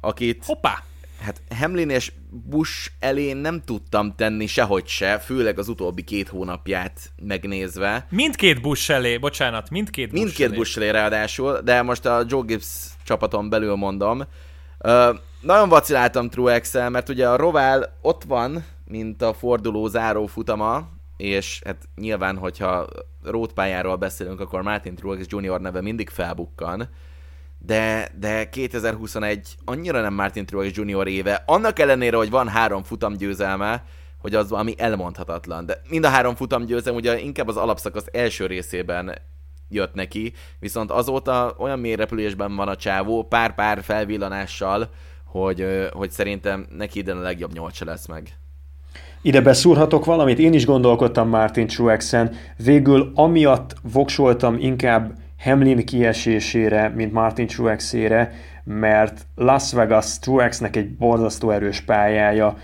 [0.00, 0.44] akit...
[0.44, 0.82] Hoppá!
[1.20, 7.12] Hát Hamlin és Bush elé nem tudtam tenni sehogy se, főleg az utóbbi két hónapját
[7.22, 8.06] megnézve.
[8.10, 10.56] Mindkét Bush elé, bocsánat, mindkét Bush Mindkét elé.
[10.56, 14.22] Bush elé ráadásul, de most a Joe Gibbs csapaton belül mondom.
[14.78, 20.88] Uh, nagyon vaciláltam truex mert ugye a Roval ott van, mint a forduló záró futama,
[21.16, 22.88] és hát nyilván, hogyha
[23.24, 25.60] rótpályáról beszélünk, akkor Martin Truex Jr.
[25.60, 26.88] neve mindig felbukkan,
[27.58, 31.06] de, de 2021 annyira nem Martin Truex Jr.
[31.06, 33.84] éve, annak ellenére, hogy van három futamgyőzelme,
[34.18, 35.66] hogy az valami elmondhatatlan.
[35.66, 39.18] De mind a három futamgyőzelem ugye inkább az alapszakasz első részében
[39.68, 44.90] jött neki, viszont azóta olyan mély repülésben van a csávó, pár-pár felvillanással,
[45.24, 48.38] hogy, hogy szerintem neki ide a legjobb nyolc se lesz meg.
[49.26, 50.38] Ide beszúrhatok valamit?
[50.38, 52.30] Én is gondolkodtam Martin Truexen.
[52.64, 58.32] Végül amiatt voksoltam inkább Hamlin kiesésére, mint Martin Truexére,
[58.64, 62.56] mert Las Vegas Truexnek egy borzasztó erős pályája,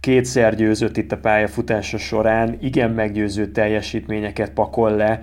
[0.00, 5.22] kétszer győzött itt a pályafutása során, igen meggyőző teljesítményeket pakol le.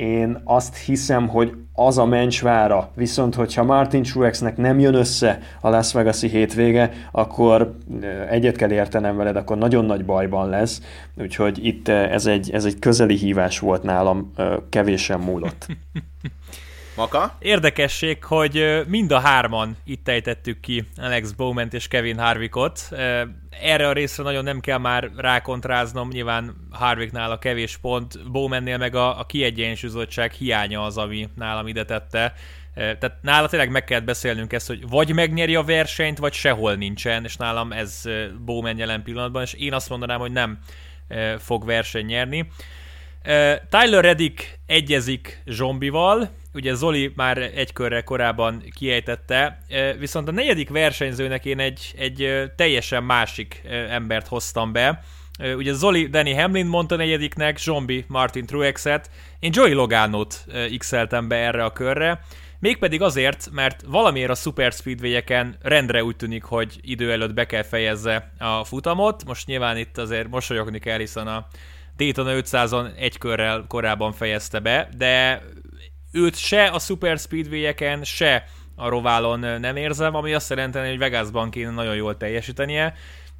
[0.00, 5.68] Én azt hiszem, hogy az a mencsvára, viszont hogyha Martin Truexnek nem jön össze a
[5.68, 7.76] Las Vegas-i hétvége, akkor
[8.30, 10.82] egyet kell értenem veled, akkor nagyon nagy bajban lesz.
[11.16, 14.32] Úgyhogy itt ez egy, ez egy közeli hívás volt nálam,
[14.68, 15.66] kevésen múlott.
[17.00, 17.36] Maka?
[17.38, 22.88] Érdekesség, hogy mind a hárman itt ejtettük ki Alex Bowman és Kevin Harvickot.
[23.50, 28.94] Erre a részre nagyon nem kell már rákontráznom, nyilván Harvicknál a kevés pont, Bowmannél meg
[28.94, 32.34] a, a kiegyensúlyozottság hiánya az, ami nálam ide tette.
[32.74, 37.24] Tehát nála tényleg meg kellett beszélnünk ezt, hogy vagy megnyeri a versenyt, vagy sehol nincsen,
[37.24, 38.02] és nálam ez
[38.44, 40.58] Bowman jelen pillanatban, és én azt mondanám, hogy nem
[41.38, 42.50] fog verseny nyerni.
[43.68, 49.62] Tyler Reddick egyezik Zombival, ugye Zoli már egy körre korábban kiejtette,
[49.98, 55.02] viszont a negyedik versenyzőnek én egy, egy teljesen másik embert hoztam be.
[55.56, 60.44] Ugye Zoli Danny Hamlin mondta negyediknek, Zombi Martin Truexet, én Joey Logánot
[60.78, 60.92] x
[61.28, 62.20] be erre a körre,
[62.60, 67.62] Mégpedig azért, mert valamiért a Super Speedway-eken rendre úgy tűnik, hogy idő előtt be kell
[67.62, 69.24] fejezze a futamot.
[69.24, 71.46] Most nyilván itt azért mosolyogni kell, hiszen a
[71.96, 75.42] Daytona 500-on egy körrel korábban fejezte be, de
[76.12, 78.44] őt se a Super Speedway-eken, se
[78.74, 82.94] a Roválon nem érzem, ami azt jelenti, hogy Vegasban kéne nagyon jól teljesítenie,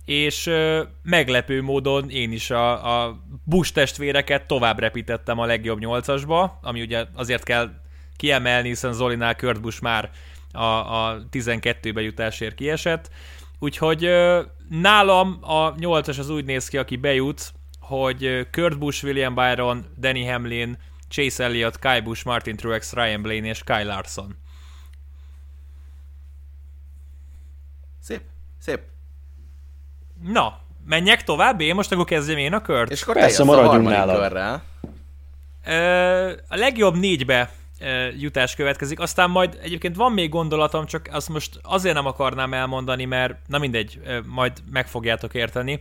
[0.05, 6.59] és ö, meglepő módon én is a, a Bush testvéreket tovább repítettem a legjobb nyolcasba,
[6.63, 7.71] ami ugye azért kell
[8.17, 10.11] kiemelni, hiszen Zolinál Kurt Busch már
[10.53, 13.11] a, a 12-be jutásért kiesett.
[13.59, 19.35] Úgyhogy ö, nálam a 8-as az úgy néz ki, aki bejut, hogy Kurt Busch, William
[19.35, 20.79] Byron, Danny Hamlin,
[21.11, 24.37] Chase Elliott, Kai Busch, Martin Truex, Ryan Blaney és Kyle Larson.
[28.03, 28.21] Szép,
[28.59, 28.81] szép.
[30.23, 32.91] Na, menjek tovább, én most akkor kezdjem én a kört.
[32.91, 34.63] És akkor Persze, maradjunk nála.
[36.49, 37.51] A legjobb négybe
[38.19, 39.01] jutás következik.
[39.01, 43.59] Aztán majd egyébként van még gondolatom, csak azt most azért nem akarnám elmondani, mert na
[43.59, 45.81] mindegy, majd meg fogjátok érteni.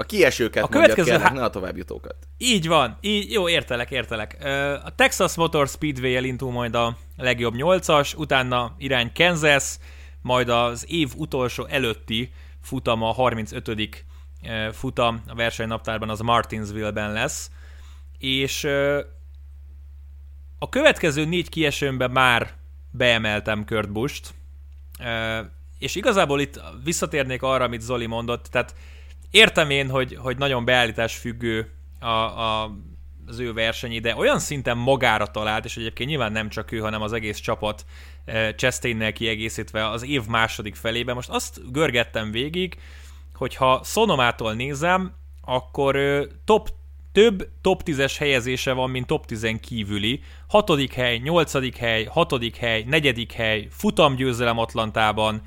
[0.00, 2.16] A kiesőket a következő kérlek, ne a továbbjutókat.
[2.38, 4.36] Így van, így, jó, értelek, értelek.
[4.84, 9.76] A Texas Motor Speedway-el indul majd a legjobb nyolcas, utána irány Kansas,
[10.22, 12.32] majd az év utolsó előtti
[12.62, 14.04] futam, a 35.
[14.72, 17.50] futam a versenynaptárban az Martinsville-ben lesz,
[18.18, 18.64] és
[20.58, 22.52] a következő négy kiesőmben már
[22.90, 24.34] beemeltem Kurt Busch-t,
[25.78, 28.74] és igazából itt visszatérnék arra, amit Zoli mondott, tehát
[29.30, 31.70] értem én, hogy, hogy nagyon beállítás függő
[32.00, 32.74] a, a,
[33.26, 37.02] az ő versenyi, de olyan szinten magára talált, és egyébként nyilván nem csak ő, hanem
[37.02, 37.84] az egész csapat
[38.56, 41.14] Chastain-nel kiegészítve az év második felében.
[41.14, 42.76] Most azt görgettem végig,
[43.34, 45.98] hogy ha Sonomától nézem, akkor
[46.44, 46.68] top
[47.12, 50.20] több top 10-es helyezése van, mint top 10 kívüli.
[50.48, 55.42] Hatodik hely, nyolcadik hely, hatodik hely, negyedik hely, futamgyőzelem Atlantában,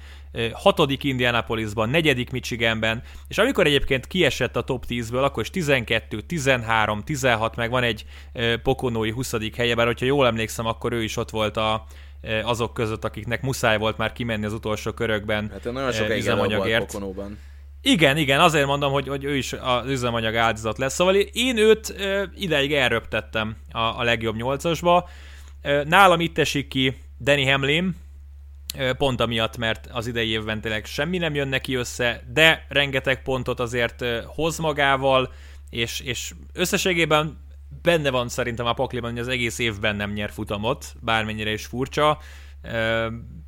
[0.53, 7.03] hatodik Indianapolisban, negyedik Michiganben, és amikor egyébként kiesett a top 10-ből, akkor is 12, 13,
[7.03, 8.05] 16, meg van egy
[8.63, 9.34] pokonói 20.
[9.55, 11.86] helye, bár hogyha jól emlékszem, akkor ő is ott volt a,
[12.43, 16.99] azok között, akiknek muszáj volt már kimenni az utolsó körökben hát nagyon sokáig üzemanyagért.
[17.86, 20.93] Igen, igen, azért mondom, hogy, hogy ő is az üzemanyag áldozat lesz.
[20.93, 21.95] Szóval én őt
[22.36, 25.09] ideig elröptettem a, a legjobb nyolcasba.
[25.84, 27.95] Nálam itt esik ki Danny Hamlin,
[28.97, 33.59] pont amiatt, mert az idei évben tényleg semmi nem jön neki össze, de rengeteg pontot
[33.59, 35.34] azért hoz magával,
[35.69, 37.41] és, és összességében
[37.82, 42.19] benne van szerintem a pakliban, hogy az egész évben nem nyer futamot, bármennyire is furcsa,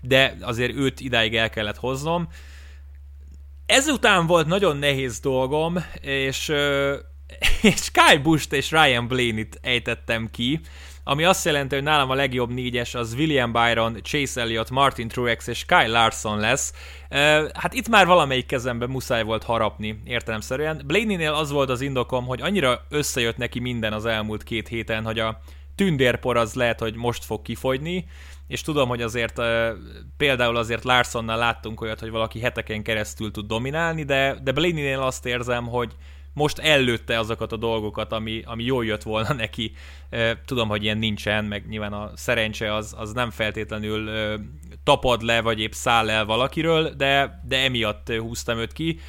[0.01, 2.27] de azért őt idáig el kellett hoznom.
[3.65, 6.49] Ezután volt nagyon nehéz dolgom, és,
[7.61, 10.59] és Kai Bush és Ryan Blaney-t ejtettem ki,
[11.07, 15.47] ami azt jelenti, hogy nálam a legjobb négyes az William Byron, Chase Elliott, Martin Truex
[15.47, 16.73] és Kyle Larson lesz.
[17.53, 20.81] Hát itt már valamelyik kezemben muszáj volt harapni, értelemszerűen.
[20.85, 25.19] Blaney-nél az volt az indokom, hogy annyira összejött neki minden az elmúlt két héten, hogy
[25.19, 25.39] a
[25.75, 28.05] tündérpor az lehet, hogy most fog kifogyni,
[28.47, 29.41] és tudom, hogy azért
[30.17, 35.25] például azért Larsonnal láttunk olyat, hogy valaki heteken keresztül tud dominálni, de, de Blaney-nél azt
[35.25, 35.95] érzem, hogy
[36.35, 39.71] most ellőtte azokat a dolgokat, ami, ami jól jött volna neki.
[40.45, 44.09] Tudom, hogy ilyen nincsen, meg nyilván a szerencse az, az nem feltétlenül
[44.83, 48.99] tapad le, vagy épp száll el valakiről, de, de emiatt húztam őt ki.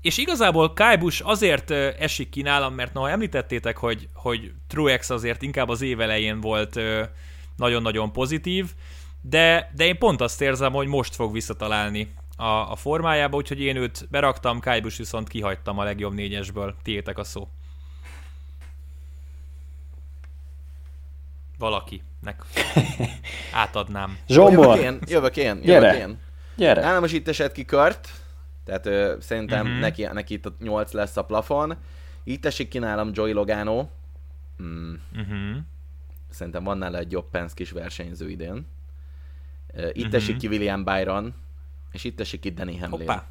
[0.00, 5.68] És igazából Kajbus azért esik ki nálam, mert ha említettétek, hogy, hogy Truex azért inkább
[5.68, 6.80] az év elején volt
[7.56, 8.70] nagyon-nagyon pozitív,
[9.20, 13.76] de, de én pont azt érzem, hogy most fog visszatalálni a, a formájába, úgyhogy én
[13.76, 16.74] őt beraktam, Kajbus viszont kihagytam a legjobb négyesből.
[16.82, 17.48] Tiétek a szó.
[21.58, 22.42] Valakinek
[23.52, 24.18] átadnám.
[24.28, 24.76] Zsombor!
[24.76, 25.98] Jövök én, jövök én, jövök Gyere.
[25.98, 26.18] én.
[26.56, 26.80] Gyere.
[26.80, 28.08] Nálam most itt esett ki kört,
[28.64, 29.78] tehát ö, szerintem Mhm.
[29.78, 31.76] neki, neki itt a 8 lesz a plafon.
[32.24, 33.88] Itt esik ki nálam Joey Logano.
[34.62, 35.56] Mm, Uh-huh.
[36.30, 38.66] szerintem van nála egy jobb Penske versenyző idén.
[39.92, 40.14] Itt Mhm.
[40.14, 41.34] esik ki William Byron,
[41.94, 42.90] és itt esik ki Danny Hamlin.
[43.08, 43.24] Hoppá.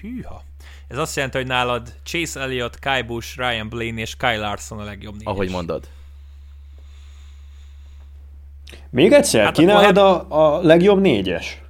[0.00, 0.42] Hűha.
[0.88, 4.84] Ez azt jelenti, hogy nálad Chase Elliott, Kai Busch, Ryan Blaney és Kyle Larson a
[4.84, 5.26] legjobb négyes.
[5.32, 5.88] Ahogy mondod.
[8.90, 11.62] Még egyszer, Hát nálad a, a legjobb négyes?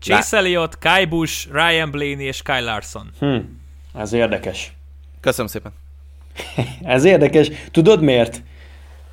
[0.00, 3.10] Chase Elliott, Kai Busch, Ryan Blaney és Kyle Larson.
[3.18, 3.36] Hm,
[3.94, 4.72] ez érdekes.
[5.20, 5.72] Köszönöm szépen.
[6.82, 7.50] Ez érdekes.
[7.70, 8.42] Tudod miért?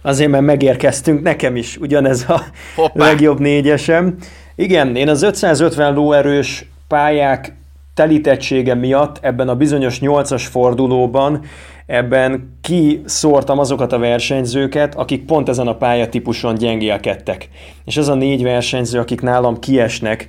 [0.02, 2.44] Azért, mert megérkeztünk, nekem is ugyanez a
[2.76, 3.06] Hoppá.
[3.06, 4.18] legjobb négyesem.
[4.56, 7.56] Igen, én az 550 lóerős pályák
[7.94, 11.44] telítettsége miatt ebben a bizonyos 8-as fordulóban
[11.86, 17.50] ebben kiszórtam azokat a versenyzőket, akik pont ezen a pályatípuson gyengélkedtek.
[17.86, 20.28] És ez a négy versenyző, akik nálam kiesnek,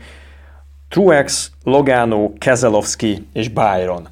[0.88, 4.08] Truex, Logano, Keselowski és Byron.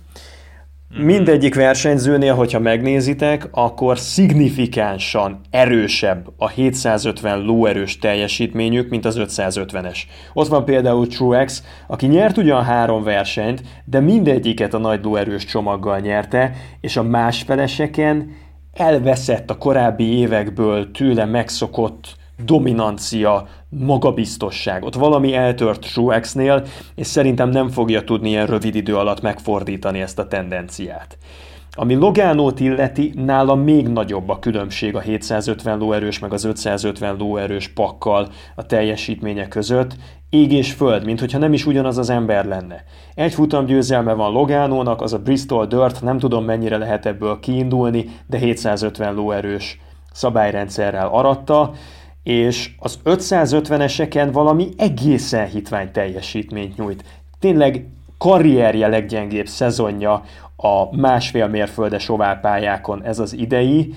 [0.98, 9.98] Mindegyik versenyzőnél, hogyha megnézitek, akkor szignifikánsan erősebb a 750 lóerős teljesítményük, mint az 550-es.
[10.32, 15.98] Ott van például Truex, aki nyert ugyan három versenyt, de mindegyiket a nagy lóerős csomaggal
[15.98, 18.36] nyerte, és a másfeleseken
[18.72, 24.84] elveszett a korábbi évekből tőle megszokott dominancia, magabiztosság.
[24.84, 26.64] Ott valami eltört Truexnél,
[26.94, 31.18] és szerintem nem fogja tudni ilyen rövid idő alatt megfordítani ezt a tendenciát.
[31.72, 37.68] Ami Logánót illeti, nála még nagyobb a különbség a 750 lóerős meg az 550 lóerős
[37.68, 39.96] pakkal a teljesítménye között.
[40.30, 42.84] Ég és föld, mint hogyha nem is ugyanaz az ember lenne.
[43.14, 48.04] Egy futam győzelme van Logánónak, az a Bristol Dirt, nem tudom mennyire lehet ebből kiindulni,
[48.26, 49.78] de 750 lóerős
[50.12, 51.72] szabályrendszerrel aratta,
[52.22, 57.04] és az 550-eseken valami egészen hitvány teljesítményt nyújt.
[57.38, 57.86] Tényleg
[58.18, 60.22] karrierje leggyengébb szezonja
[60.56, 63.94] a másfél mérföldes oválpályákon ez az idei.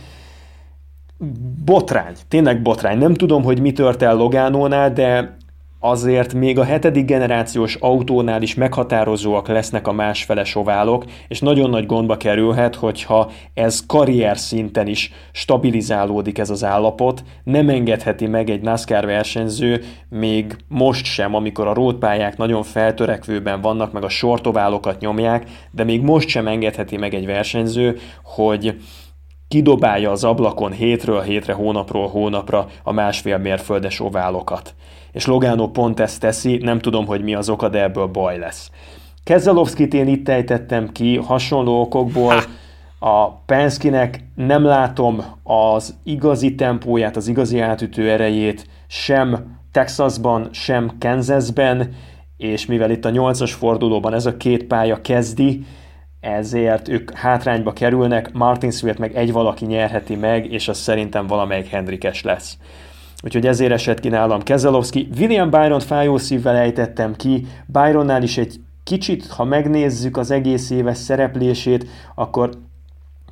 [1.65, 2.97] Botrány, tényleg botrány.
[2.97, 5.37] Nem tudom, hogy mi tört el Logánónál, de
[5.85, 11.85] azért még a hetedik generációs autónál is meghatározóak lesznek a másfeles oválok, és nagyon nagy
[11.85, 18.61] gondba kerülhet, hogyha ez karrier szinten is stabilizálódik ez az állapot, nem engedheti meg egy
[18.61, 25.49] NASCAR versenyző, még most sem, amikor a rótpályák nagyon feltörekvőben vannak, meg a sortoválokat nyomják,
[25.71, 28.75] de még most sem engedheti meg egy versenyző, hogy
[29.47, 34.75] kidobálja az ablakon hétről hétre, hónapról hónapra a másfél mérföldes oválokat.
[35.13, 38.71] És Logano pont ezt teszi, nem tudom, hogy mi az oka, de ebből baj lesz.
[39.23, 42.43] Kezelowskit én itt ejtettem ki, hasonló okokból
[42.99, 51.93] a Penskinek nem látom az igazi tempóját, az igazi átütő erejét sem Texasban, sem Kansasben,
[52.37, 55.65] és mivel itt a nyolcas fordulóban ez a két pálya kezdi,
[56.19, 62.23] ezért ők hátrányba kerülnek, Martinsville-t meg egy valaki nyerheti meg, és az szerintem valamelyik Hendrikes
[62.23, 62.57] lesz.
[63.23, 65.07] Úgyhogy ezért esett ki nálam Kezelowski.
[65.17, 67.45] William Byron fájó szívvel ejtettem ki.
[67.65, 72.49] Byronnál is egy kicsit, ha megnézzük az egész éves szereplését, akkor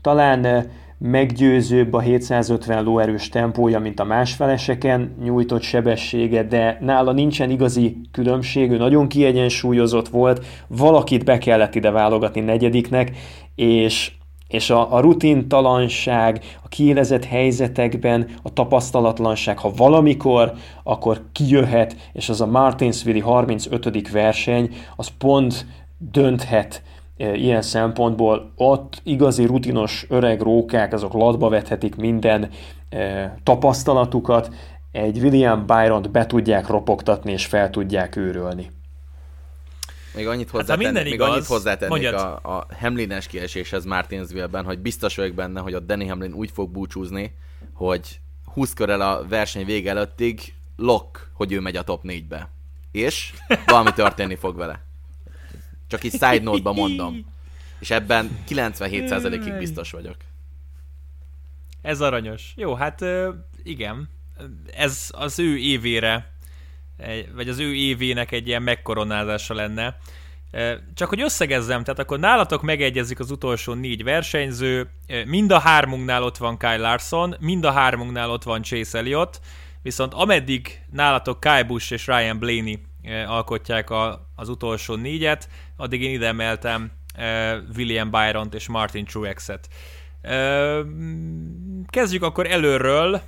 [0.01, 0.63] talán eh,
[0.97, 8.71] meggyőzőbb a 750 lóerős tempója, mint a másfeleseken nyújtott sebessége, de nála nincsen igazi különbség,
[8.71, 13.11] ő nagyon kiegyensúlyozott volt, valakit be kellett ide válogatni negyediknek,
[13.55, 14.11] és
[14.51, 22.41] és a, a rutintalanság, a kiélezett helyzetekben, a tapasztalatlanság, ha valamikor, akkor kijöhet, és az
[22.41, 24.11] a Martinsville 35.
[24.11, 25.65] verseny, az pont
[25.97, 26.83] dönthet
[27.17, 28.51] e, ilyen szempontból.
[28.55, 32.49] Ott igazi rutinos öreg rókák, azok latba vethetik minden
[32.89, 34.49] e, tapasztalatukat,
[34.91, 38.67] egy William Byron-t be tudják ropogtatni, és fel tudják őrölni.
[40.13, 42.13] Még annyit még igaz, annyit hozzátennék mondjad.
[42.13, 46.71] a, a Hamlin-es kieséshez Martinsville-ben, hogy biztos vagyok benne, hogy a Danny Hamlin úgy fog
[46.71, 47.35] búcsúzni,
[47.73, 52.49] hogy 20 körrel a verseny vége előttig lock, hogy ő megy a top 4-be.
[52.91, 53.33] És
[53.65, 54.81] valami történni fog vele.
[55.87, 57.25] Csak így side note-ba mondom.
[57.79, 60.15] És ebben 97%-ig biztos vagyok.
[61.81, 62.53] Ez aranyos.
[62.55, 63.05] Jó, hát
[63.63, 64.09] igen.
[64.75, 66.31] Ez az ő évére,
[67.35, 69.97] vagy az ő évének egy ilyen megkoronázása lenne.
[70.93, 74.89] Csak hogy összegezzem, tehát akkor nálatok megegyezik az utolsó négy versenyző,
[75.25, 79.39] mind a hármunknál ott van Kyle Larson, mind a hármunknál ott van Chase Elliott,
[79.81, 82.79] viszont ameddig nálatok Kyle Busch és Ryan Blaney
[83.27, 86.91] alkotják a, az utolsó négyet, addig én ide emeltem
[87.75, 89.67] William Byron-t és Martin Truex-et.
[91.87, 93.21] Kezdjük akkor előről.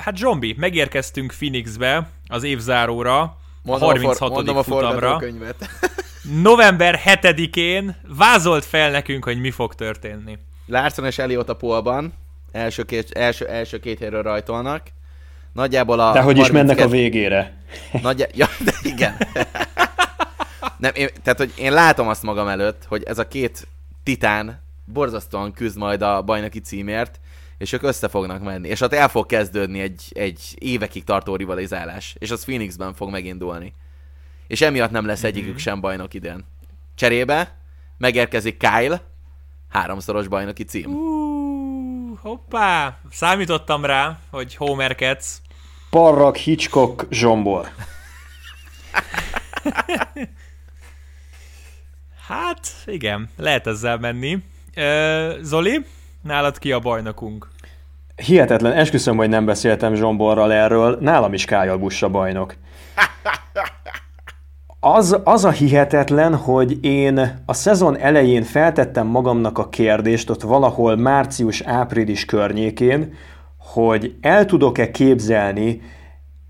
[0.00, 4.16] Hát Zsombi, megérkeztünk Phoenixbe az évzáróra, a Mondom 36.
[4.16, 4.90] for, mondom a futamra.
[4.90, 5.68] forgatókönyvet.
[6.42, 10.38] November 7-én vázolt fel nekünk, hogy mi fog történni.
[10.66, 12.12] Larson és Elliot a polban,
[12.52, 14.82] első két, első, első két helyről rajtolnak.
[15.52, 17.56] Nagyjából a De hogy is mennek a 32 végére.
[18.02, 19.16] Nagy, ja, de igen.
[20.78, 23.68] Nem, én, tehát, hogy én látom azt magam előtt, hogy ez a két
[24.02, 27.20] titán borzasztóan küzd majd a bajnoki címért,
[27.58, 28.68] és ők össze fognak menni.
[28.68, 32.16] És ott el fog kezdődni egy, egy évekig tartó rivalizálás.
[32.18, 33.72] És az Phoenixben fog megindulni.
[34.46, 36.44] És emiatt nem lesz egyikük sem bajnok idén.
[36.94, 37.58] Cserébe
[37.98, 39.02] megérkezik Kyle,
[39.68, 40.94] háromszoros bajnoki cím.
[40.94, 42.98] Uh, hoppá!
[43.10, 45.40] Számítottam rá, hogy homerkedsz.
[45.90, 47.68] Parrak, Hitchcock, Zsombor.
[52.26, 54.42] Hát, igen, lehet ezzel menni.
[55.40, 55.84] Zoli,
[56.26, 57.48] nálad ki a bajnokunk?
[58.16, 62.54] Hihetetlen, esküszöm, hogy nem beszéltem Zsomborral erről, nálam is Kájal Bussa bajnok.
[64.80, 70.96] Az, az a hihetetlen, hogy én a szezon elején feltettem magamnak a kérdést, ott valahol
[70.96, 73.14] március-április környékén,
[73.58, 75.82] hogy el tudok-e képzelni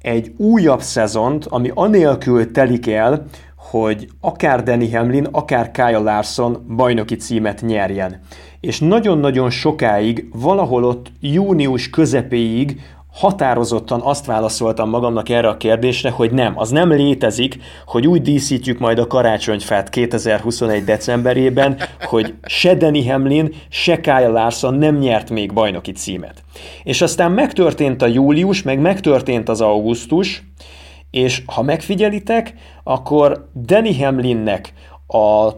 [0.01, 3.25] egy újabb szezont, ami anélkül telik el,
[3.71, 8.21] hogy akár Danny Hamlin, akár Kyle Larson bajnoki címet nyerjen.
[8.61, 12.81] És nagyon-nagyon sokáig, valahol ott június közepéig
[13.13, 17.57] határozottan azt válaszoltam magamnak erre a kérdésre, hogy nem, az nem létezik,
[17.87, 20.85] hogy úgy díszítjük majd a karácsonyfát 2021.
[20.85, 26.43] decemberében, hogy se Danny Hamlin, se Kyle Larson nem nyert még bajnoki címet.
[26.85, 30.43] És aztán megtörtént a július, meg megtörtént az augusztus,
[31.11, 32.55] és ha megfigyelitek,
[32.85, 34.73] akkor Danny Hamlinnek
[35.07, 35.51] a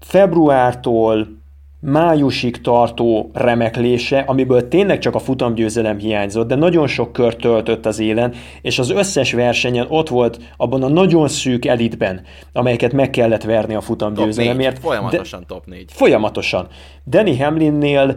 [0.00, 1.40] februártól
[1.84, 7.98] májusig tartó remeklése, amiből tényleg csak a futamgyőzelem hiányzott, de nagyon sok kört töltött az
[7.98, 12.20] élen, és az összes versenyen ott volt abban a nagyon szűk elitben,
[12.52, 14.78] amelyeket meg kellett verni a futamgyőzelemért.
[14.78, 15.84] Folyamatosan de, top 4.
[15.92, 16.66] Folyamatosan.
[17.06, 18.16] Danny Hamlinnél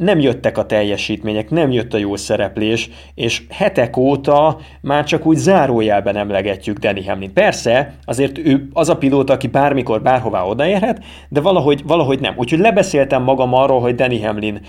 [0.00, 5.36] nem jöttek a teljesítmények, nem jött a jó szereplés, és hetek óta már csak úgy
[5.36, 7.32] zárójelben emlegetjük Danny Hamlin.
[7.32, 12.34] Persze, azért ő az a pilóta, aki bármikor, bárhová odaérhet, de valahogy, valahogy nem.
[12.36, 14.60] Úgyhogy lebeszéltem magam arról, hogy Danny Hamlin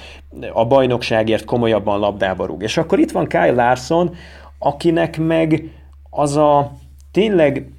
[0.53, 2.63] a bajnokságért komolyabban labdába rúg.
[2.63, 4.15] És akkor itt van Kyle Larson,
[4.59, 5.63] akinek meg
[6.09, 6.71] az a
[7.11, 7.71] tényleg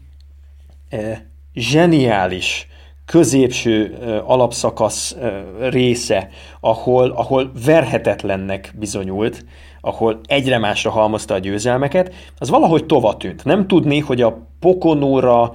[0.89, 1.19] eh,
[1.55, 2.67] zseniális
[3.13, 5.17] középső alapszakasz
[5.61, 6.29] része,
[6.61, 9.45] ahol, ahol verhetetlennek bizonyult,
[9.81, 13.45] ahol egyre másra halmozta a győzelmeket, az valahogy tova tűnt.
[13.45, 15.53] Nem tudni, hogy a Pokonóra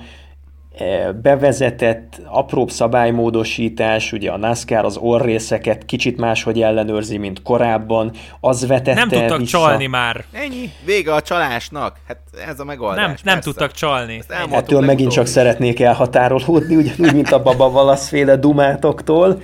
[1.21, 8.93] bevezetett apróbb szabálymódosítás, ugye a NASCAR az orrészeket kicsit máshogy ellenőrzi, mint korábban, az vetette
[8.93, 9.57] Nem tudtak vissza.
[9.57, 10.23] csalni már.
[10.31, 10.71] Ennyi.
[10.85, 11.95] Vége a csalásnak.
[12.07, 12.17] Hát
[12.47, 13.05] ez a megoldás.
[13.05, 14.21] Nem, nem tudtak csalni.
[14.49, 19.41] Ettől megint csak szeretnék elhatárolódni, ugyanúgy, mint a Baba Valaszféle dumátoktól.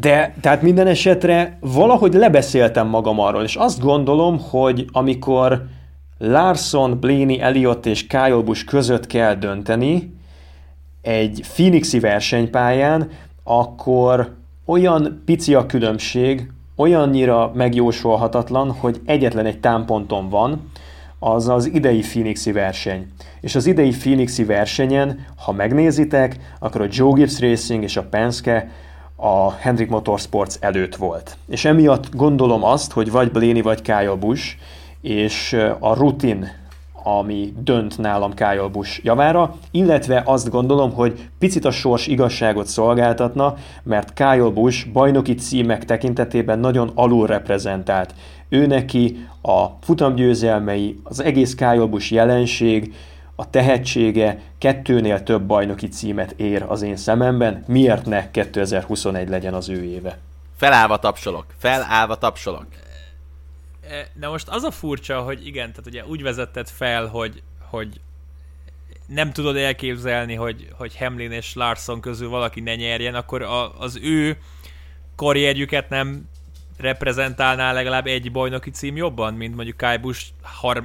[0.00, 5.66] De, tehát minden esetre valahogy lebeszéltem magam arról, és azt gondolom, hogy amikor
[6.22, 10.14] Larson, Blaney, Elliott és Kyle Busch között kell dönteni
[11.02, 13.08] egy Phoenixi versenypályán,
[13.44, 20.70] akkor olyan pici a különbség, olyannyira megjósolhatatlan, hogy egyetlen egy támponton van,
[21.18, 23.06] az az idei Phoenixi verseny.
[23.40, 28.70] És az idei Phoenixi versenyen, ha megnézitek, akkor a Joe Gibbs Racing és a Penske
[29.16, 31.36] a Hendrick Motorsports előtt volt.
[31.48, 34.56] És emiatt gondolom azt, hogy vagy Blaney vagy Kyle Busch
[35.00, 36.48] és a rutin,
[37.02, 43.54] ami dönt nálam Kyle Busch javára, illetve azt gondolom, hogy picit a sors igazságot szolgáltatna,
[43.82, 48.14] mert Kyle Busch bajnoki címek tekintetében nagyon alul reprezentált.
[48.48, 52.94] Ő neki a futamgyőzelmei, az egész Kyle Busch jelenség,
[53.34, 59.68] a tehetsége kettőnél több bajnoki címet ér az én szememben, miért ne 2021 legyen az
[59.68, 60.18] ő éve?
[60.56, 62.66] Felállva tapsolok, felállva tapsolok.
[64.14, 68.00] De most az a furcsa, hogy igen, tehát ugye úgy vezetted fel, hogy, hogy
[69.06, 73.98] nem tudod elképzelni, hogy, hogy Hamlin és Larson közül valaki ne nyerjen, akkor a, az
[74.02, 74.36] ő
[75.16, 76.28] karrierjüket nem
[76.78, 80.26] reprezentálná legalább egy bajnoki cím jobban, mint mondjuk Kai Busch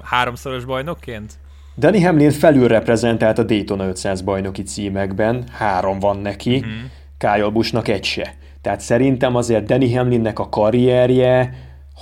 [0.04, 1.34] háromszoros bajnokként?
[1.78, 6.74] Danny Hamlin felül reprezentált a Daytona 500 bajnoki címekben, három van neki, uh-huh.
[7.18, 8.34] Kyle Buschnak egy se.
[8.62, 11.54] Tehát szerintem azért Danny Hamlinnek a karrierje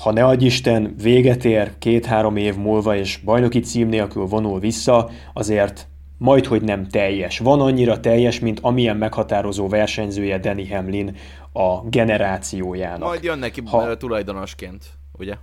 [0.02, 5.10] ha ne adj Isten, véget ér két-három év múlva, és bajnoki cím nélkül vonul vissza,
[5.34, 5.88] azért
[6.18, 7.40] majd, hogy nem teljes.
[7.40, 11.16] Van annyira teljes, mint amilyen meghatározó versenyzője Danny Hamlin
[11.54, 13.08] a generációjának.
[13.08, 13.98] Majd jön neki ha...
[13.98, 15.36] tulajdonosként, ugye?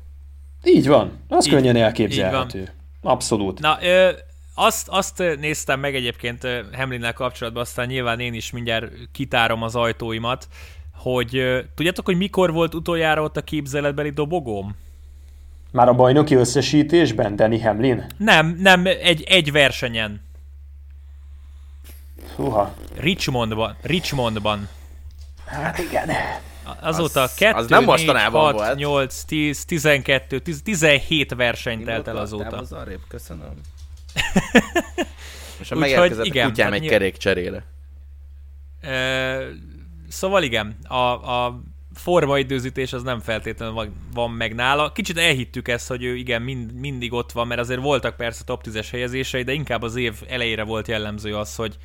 [0.64, 1.10] Így van.
[1.28, 2.68] Az így, könnyen elképzelhető.
[3.02, 3.60] Abszolút.
[3.60, 4.10] Na, ö,
[4.54, 10.48] azt, azt néztem meg egyébként Hamlinnel kapcsolatban, aztán nyilván én is mindjárt kitárom az ajtóimat,
[11.02, 14.76] hogy tudjátok, hogy mikor volt utoljára ott a képzeletbeli dobogóm?
[15.70, 18.06] Már a bajnoki összesítésben, Danny Hamlin?
[18.16, 20.20] Nem, nem, egy, egy versenyen.
[22.36, 22.74] Húha.
[22.96, 23.76] Richmondban.
[23.82, 24.68] Richmondban.
[25.44, 26.08] Hát igen.
[26.80, 28.74] Azóta az, 2, az nem 4, 6, volt.
[28.74, 32.56] 8, 10, 12, 10, 17 verseny telt el azóta.
[32.56, 33.50] Az arrébb, köszönöm.
[35.58, 37.64] Most a megérkezett igen, a kutyám egy kerék cserére.
[40.10, 40.94] Szóval igen, a,
[41.44, 41.62] a
[41.94, 44.92] formaidőzítés az nem feltétlenül van, van meg nála.
[44.92, 48.62] Kicsit elhittük ezt, hogy ő igen, mind, mindig ott van, mert azért voltak persze top
[48.66, 51.76] 10-es helyezései, de inkább az év elejére volt jellemző az, hogy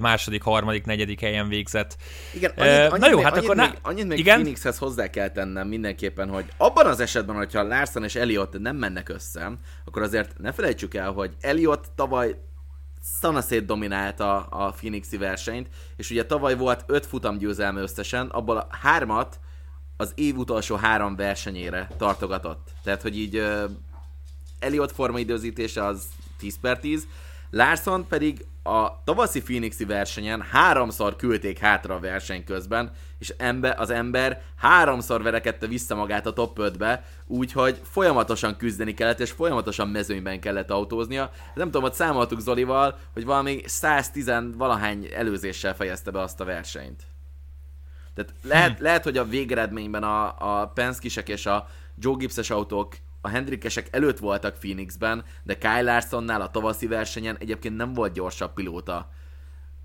[0.00, 1.96] második, harmadik, negyedik helyen végzett.
[2.34, 3.56] Igen, annyit, annyit Na jó, még, hát annyit akkor...
[3.56, 3.78] Még.
[3.82, 4.38] Annyit még igen?
[4.38, 9.08] Phoenixhez hozzá kell tennem mindenképpen, hogy abban az esetben, hogyha Larson és Elliot nem mennek
[9.08, 9.52] össze,
[9.84, 12.36] akkor azért ne felejtsük el, hogy Elliot tavaly
[13.04, 18.66] szanaszét dominálta a Phoenixi versenyt, és ugye tavaly volt öt futam győzelme összesen, abból a
[18.70, 19.40] hármat
[19.96, 22.70] az év utolsó három versenyére tartogatott.
[22.82, 23.70] Tehát, hogy így uh,
[24.58, 26.06] Elliot formaidőzítése az
[26.38, 27.06] 10 per 10,
[27.54, 33.90] Larson pedig a tavaszi Phoenixi versenyen háromszor küldték hátra a verseny közben, és ember, az
[33.90, 40.40] ember háromszor verekedte vissza magát a top 5-be, úgyhogy folyamatosan küzdeni kellett, és folyamatosan mezőnyben
[40.40, 41.30] kellett autóznia.
[41.54, 47.02] Nem tudom, hogy számoltuk Zolival, hogy valami 110 valahány előzéssel fejezte be azt a versenyt.
[48.14, 48.82] Tehát lehet, hm.
[48.82, 54.18] lehet hogy a végeredményben a, a Penskisek és a Joe Gibbs-es autók a Hendrikesek előtt
[54.18, 59.10] voltak Phoenixben, de Kyle Larsonnál a tavaszi versenyen egyébként nem volt gyorsabb pilóta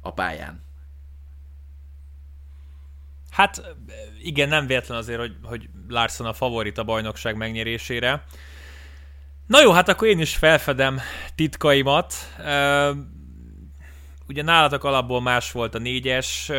[0.02, 0.64] a pályán.
[3.32, 3.76] Hát
[4.22, 8.24] igen, nem véletlen azért, hogy, hogy Larson a favorit a bajnokság megnyerésére.
[9.48, 11.00] Na jó, hát akkor én is felfedem
[11.36, 12.14] titkaimat.
[14.28, 16.52] Ugye nálatok alapból más volt a négyes,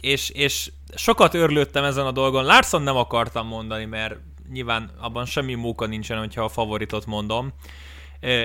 [0.00, 2.44] és, és sokat örlődtem ezen a dolgon.
[2.44, 4.16] Larson nem akartam mondani, mert
[4.52, 7.52] nyilván abban semmi móka nincsen, hogyha a favoritot mondom.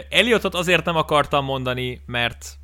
[0.10, 2.58] Eliotot azért nem akartam mondani, mert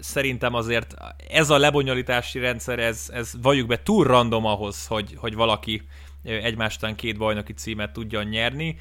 [0.00, 0.94] szerintem azért
[1.28, 5.82] ez a lebonyolítási rendszer, ez, ez valljuk be túl random ahhoz, hogy, hogy valaki
[6.22, 8.78] egymástán két bajnoki címet tudjon nyerni.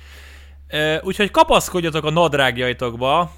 [1.02, 3.32] Úgyhogy kapaszkodjatok a nadrágjaitokba.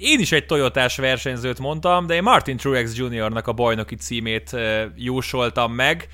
[0.00, 4.56] Én is egy Toyotás versenyzőt mondtam, de én Martin Truex Jr.-nak a bajnoki címét
[4.96, 6.08] jósoltam meg,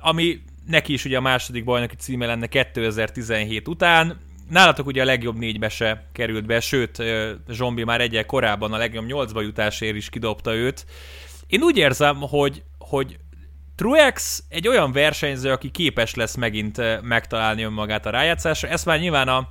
[0.00, 4.20] ami neki is ugye a második bajnoki címe lenne 2017 után.
[4.50, 7.02] Nálatok ugye a legjobb négybe se került be, sőt,
[7.48, 10.86] Zsombi már egyel korábban a legjobb nyolcba jutásért is kidobta őt.
[11.46, 13.18] Én úgy érzem, hogy, hogy
[13.74, 18.68] Truex egy olyan versenyző, aki képes lesz megint megtalálni önmagát a rájátszásra.
[18.68, 19.48] Ezt már nyilván a,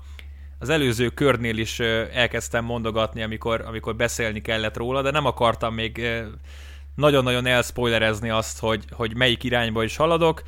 [0.60, 1.80] az előző körnél is
[2.14, 6.08] elkezdtem mondogatni, amikor, amikor beszélni kellett róla, de nem akartam még
[6.96, 10.44] nagyon-nagyon elspoilerezni azt, hogy, hogy melyik irányba is haladok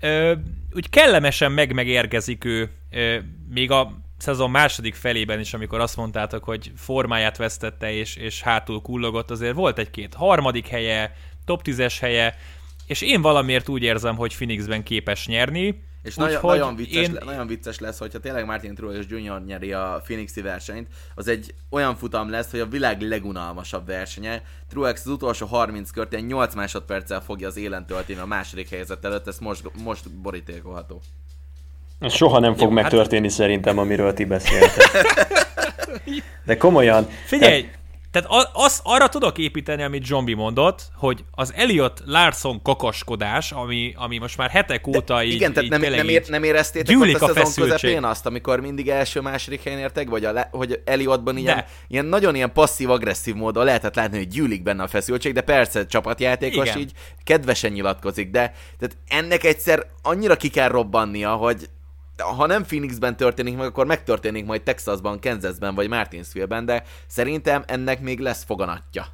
[0.00, 0.34] ö,
[0.74, 6.72] úgy kellemesen meg-megérgezik ő, ö, még a szezon második felében is, amikor azt mondtátok, hogy
[6.76, 12.36] formáját vesztette és, és hátul kullogott, azért volt egy-két harmadik helye, top 10-es helye,
[12.86, 17.16] és én valamiért úgy érzem, hogy Phoenixben képes nyerni, és Úgy, nagyon, nagyon, vicces, én...
[17.24, 19.42] nagyon vicces lesz, hogyha tényleg Martin Truex Jr.
[19.46, 24.42] nyeri a Phoenixi versenyt, az egy olyan futam lesz, hogy a világ legunalmasabb versenye.
[24.68, 29.04] Truex az utolsó 30 kört ilyen 8 másodperccel fogja az élen tölteni a második helyzet
[29.04, 31.00] előtt, ez most, most borítékolható.
[31.98, 33.36] Ez soha nem fog Jó, hát- megtörténni hát...
[33.36, 34.90] szerintem, amiről ti beszéltek.
[36.44, 37.08] De komolyan.
[37.24, 37.78] Figyelj, tehát
[38.10, 44.18] tehát az, arra tudok építeni, amit Zombi mondott, hogy az Elliot Larson kakaskodás, ami, ami
[44.18, 47.20] most már hetek óta De így, Igen, tehát így nem, nem, ér, nem éreztétek ott
[47.20, 51.64] a, a szezon közepén azt, amikor mindig első-második helyen értek, vagy a, hogy Elliotban ilyen,
[51.88, 56.66] ilyen nagyon ilyen passzív-agresszív módon lehetett látni, hogy gyűlik benne a feszültség, de persze csapatjátékos
[56.66, 56.78] Igen.
[56.78, 56.92] így
[57.24, 61.68] kedvesen nyilatkozik, de tehát ennek egyszer annyira ki kell robbannia, hogy
[62.24, 68.00] ha nem Phoenixben történik meg, akkor megtörténik majd Texasban, Kansasben vagy Martinsville-ben, de szerintem ennek
[68.00, 69.06] még lesz foganatja.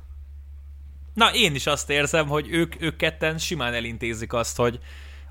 [1.15, 4.79] Na, én is azt érzem, hogy ők, ők ketten simán elintézik azt, hogy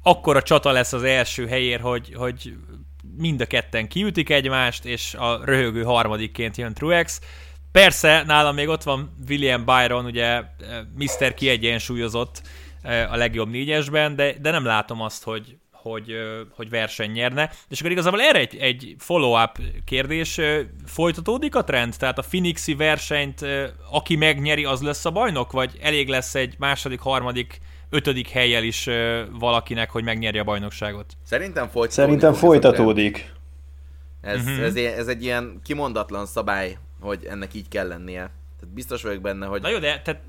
[0.02, 2.54] akkor a csata lesz az első helyér, hogy, hogy
[3.18, 7.22] mind a ketten kiütik egymást, és a röhögő harmadikként jön Truex.
[7.72, 10.44] Persze, nálam még ott van William Byron, ugye eh,
[10.98, 11.34] Mr.
[11.34, 12.42] kiegyensúlyozott
[12.82, 15.58] eh, a legjobb négyesben, de, de nem látom azt, hogy,
[15.90, 16.12] hogy,
[16.56, 17.52] hogy verseny nyerne.
[17.70, 20.40] És akkor igazából erre egy, egy follow-up kérdés,
[20.86, 21.96] folytatódik a trend?
[21.98, 23.46] Tehát a Phoenixi versenyt,
[23.92, 25.52] aki megnyeri, az lesz a bajnok?
[25.52, 27.60] Vagy elég lesz egy második, harmadik,
[27.90, 28.90] ötödik helyjel is
[29.32, 31.14] valakinek, hogy megnyerje a bajnokságot?
[31.24, 31.92] Szerintem folytatódik.
[31.94, 33.34] Szerintem folytatódik.
[34.22, 34.64] Ez, uh-huh.
[34.64, 38.32] ez, ez egy ilyen kimondatlan szabály, hogy ennek így kell lennie.
[38.60, 39.62] Tehát biztos vagyok benne, hogy...
[39.62, 40.22] Na jó, de tehát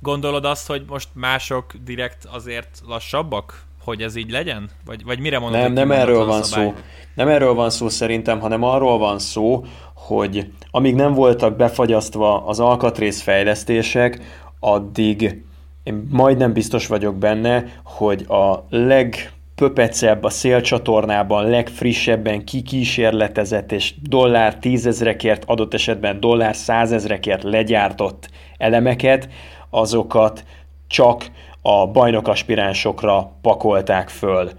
[0.00, 3.65] gondolod azt, hogy most mások direkt azért lassabbak?
[3.86, 4.70] Hogy ez így legyen?
[4.84, 5.60] Vagy, vagy mire mondod?
[5.60, 6.74] Nem, nem erről van szó.
[7.14, 9.64] Nem erről van szó szerintem, hanem arról van szó,
[9.94, 14.20] hogy amíg nem voltak befagyasztva az alkatrész fejlesztések,
[14.60, 15.42] addig
[15.82, 25.44] én majdnem biztos vagyok benne, hogy a legpöpecebb a szélcsatornában, legfrissebben kikísérletezett és dollár tízezrekért,
[25.46, 28.28] adott esetben dollár százezrekért legyártott
[28.58, 29.28] elemeket,
[29.70, 30.44] azokat
[30.86, 31.30] csak
[31.66, 34.50] a bajnokaspiránsokra pakolták föl.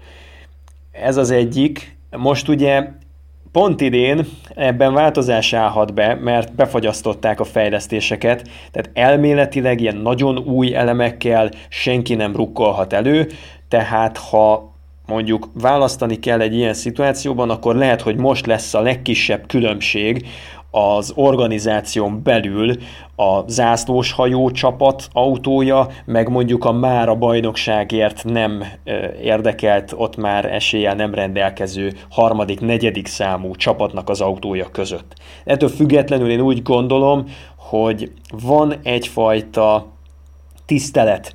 [0.92, 1.96] Ez az egyik.
[2.10, 2.88] Most ugye
[3.52, 10.74] Pont idén ebben változás állhat be, mert befagyasztották a fejlesztéseket, tehát elméletileg ilyen nagyon új
[10.74, 13.28] elemekkel senki nem rukkolhat elő,
[13.68, 14.72] tehát ha
[15.06, 20.26] mondjuk választani kell egy ilyen szituációban, akkor lehet, hogy most lesz a legkisebb különbség
[20.70, 22.76] az organizáción belül
[23.16, 28.64] a zászlós hajó csapat autója, meg mondjuk a már a bajnokságért nem
[29.22, 35.14] érdekelt, ott már eséllyel nem rendelkező harmadik, negyedik számú csapatnak az autója között.
[35.44, 37.24] Ettől függetlenül én úgy gondolom,
[37.56, 38.12] hogy
[38.42, 39.86] van egyfajta
[40.66, 41.34] tisztelet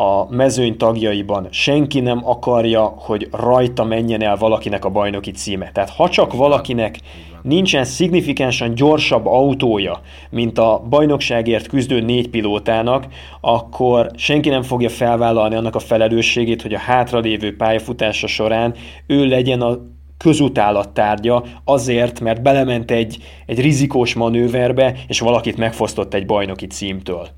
[0.00, 5.70] a mezőny tagjaiban senki nem akarja, hogy rajta menjen el valakinek a bajnoki címe.
[5.72, 6.98] Tehát ha csak valakinek
[7.42, 13.06] nincsen szignifikánsan gyorsabb autója, mint a bajnokságért küzdő négy pilótának,
[13.40, 18.74] akkor senki nem fogja felvállalni annak a felelősségét, hogy a hátralévő pályafutása során
[19.06, 19.78] ő legyen a
[20.18, 27.28] közutálat tárgya azért, mert belement egy, egy rizikós manőverbe, és valakit megfosztott egy bajnoki címtől.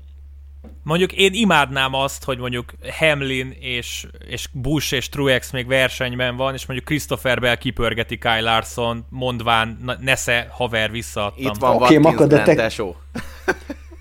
[0.83, 6.53] Mondjuk én imádnám azt, hogy mondjuk Hamlin és, és Bush és Truex még versenyben van,
[6.53, 11.45] és mondjuk Christopher Bell kipörgeti Kyle Larson, mondván, nesze haver visszaadtam.
[11.45, 12.71] Itt van okay, Watkins de te...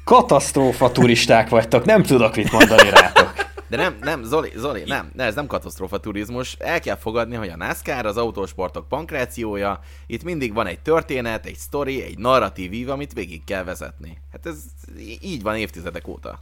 [0.04, 3.32] katasztrófa turisták vagytok, nem tudok mit mondani rátok.
[3.68, 6.56] De nem, nem, Zoli, Zoli, nem, ne, ez nem katasztrófa turizmus.
[6.58, 11.56] El kell fogadni, hogy a NASCAR az autósportok pankrációja, itt mindig van egy történet, egy
[11.56, 14.18] sztori, egy narratív ív, amit végig kell vezetni.
[14.32, 14.58] Hát ez
[15.22, 16.38] így van évtizedek óta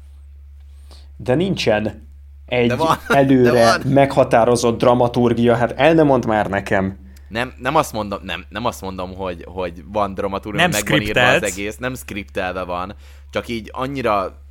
[1.22, 2.08] de nincsen
[2.46, 3.92] egy van, előre van.
[3.92, 6.98] meghatározott dramaturgia, hát el nem mond már nekem.
[7.28, 11.26] Nem, nem azt mondom, nem, nem azt mondom, hogy, hogy van dramaturgia, meg van írva
[11.26, 12.94] az egész, nem skriptelve van,
[13.30, 14.42] csak így annyira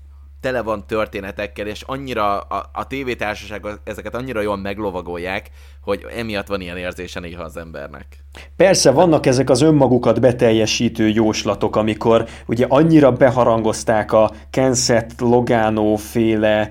[0.41, 5.49] tele van történetekkel, és annyira a, a tévétársaság ezeket annyira jól meglovagolják,
[5.81, 8.05] hogy emiatt van ilyen érzése néha az embernek.
[8.55, 16.69] Persze, vannak ezek az önmagukat beteljesítő jóslatok, amikor ugye annyira beharangozták a Kenset Logano féle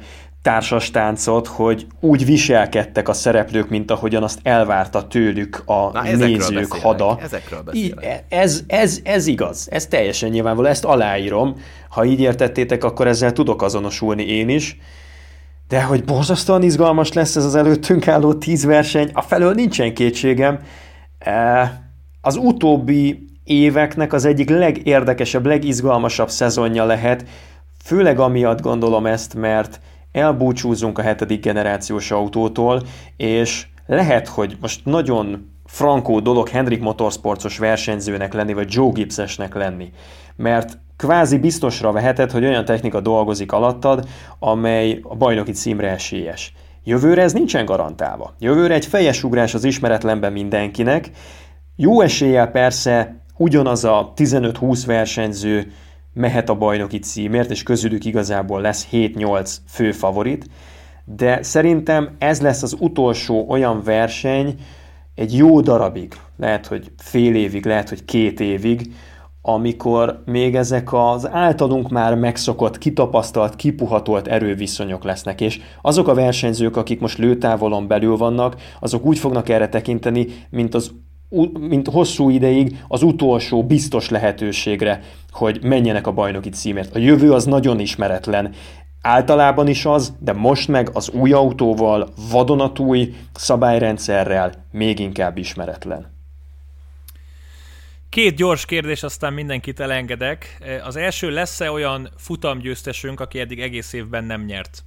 [0.48, 7.18] társastáncot, hogy úgy viselkedtek a szereplők, mint ahogyan azt elvárta tőlük a Na, nézők hada.
[7.22, 8.24] Ezekről beszélek.
[8.28, 11.56] Ez, ez, ez igaz, ez teljesen nyilvánvaló, ezt aláírom.
[11.88, 14.78] Ha így értettétek, akkor ezzel tudok azonosulni én is.
[15.68, 20.58] De hogy borzasztóan izgalmas lesz ez az előttünk álló tíz verseny, a felől nincsen kétségem.
[21.18, 21.72] E,
[22.20, 27.24] az utóbbi éveknek az egyik legérdekesebb, legizgalmasabb szezonja lehet,
[27.84, 29.80] főleg amiatt gondolom ezt, mert
[30.12, 32.82] elbúcsúzunk a hetedik generációs autótól,
[33.16, 39.92] és lehet, hogy most nagyon frankó dolog Hendrik Motorsportos versenyzőnek lenni, vagy Joe Gibbsesnek lenni.
[40.36, 46.52] Mert kvázi biztosra veheted, hogy olyan technika dolgozik alattad, amely a bajnoki címre esélyes.
[46.84, 48.34] Jövőre ez nincsen garantálva.
[48.38, 51.10] Jövőre egy fejes ugrás az ismeretlenben mindenkinek.
[51.76, 55.72] Jó eséllyel persze ugyanaz a 15-20 versenyző
[56.18, 60.46] mehet a bajnoki címért, és közülük igazából lesz 7-8 fő favorit,
[61.04, 64.54] de szerintem ez lesz az utolsó olyan verseny
[65.14, 68.92] egy jó darabig, lehet, hogy fél évig, lehet, hogy két évig,
[69.42, 76.76] amikor még ezek az általunk már megszokott, kitapasztalt, kipuhatolt erőviszonyok lesznek, és azok a versenyzők,
[76.76, 80.90] akik most lőtávolon belül vannak, azok úgy fognak erre tekinteni, mint az
[81.58, 86.94] mint hosszú ideig az utolsó biztos lehetőségre, hogy menjenek a bajnoki címért.
[86.94, 88.54] A jövő az nagyon ismeretlen.
[89.02, 96.16] Általában is az, de most meg az új autóval, vadonatúj szabályrendszerrel még inkább ismeretlen.
[98.08, 100.58] Két gyors kérdés, aztán mindenkit elengedek.
[100.84, 104.84] Az első, lesz-e olyan futamgyőztesünk, aki eddig egész évben nem nyert?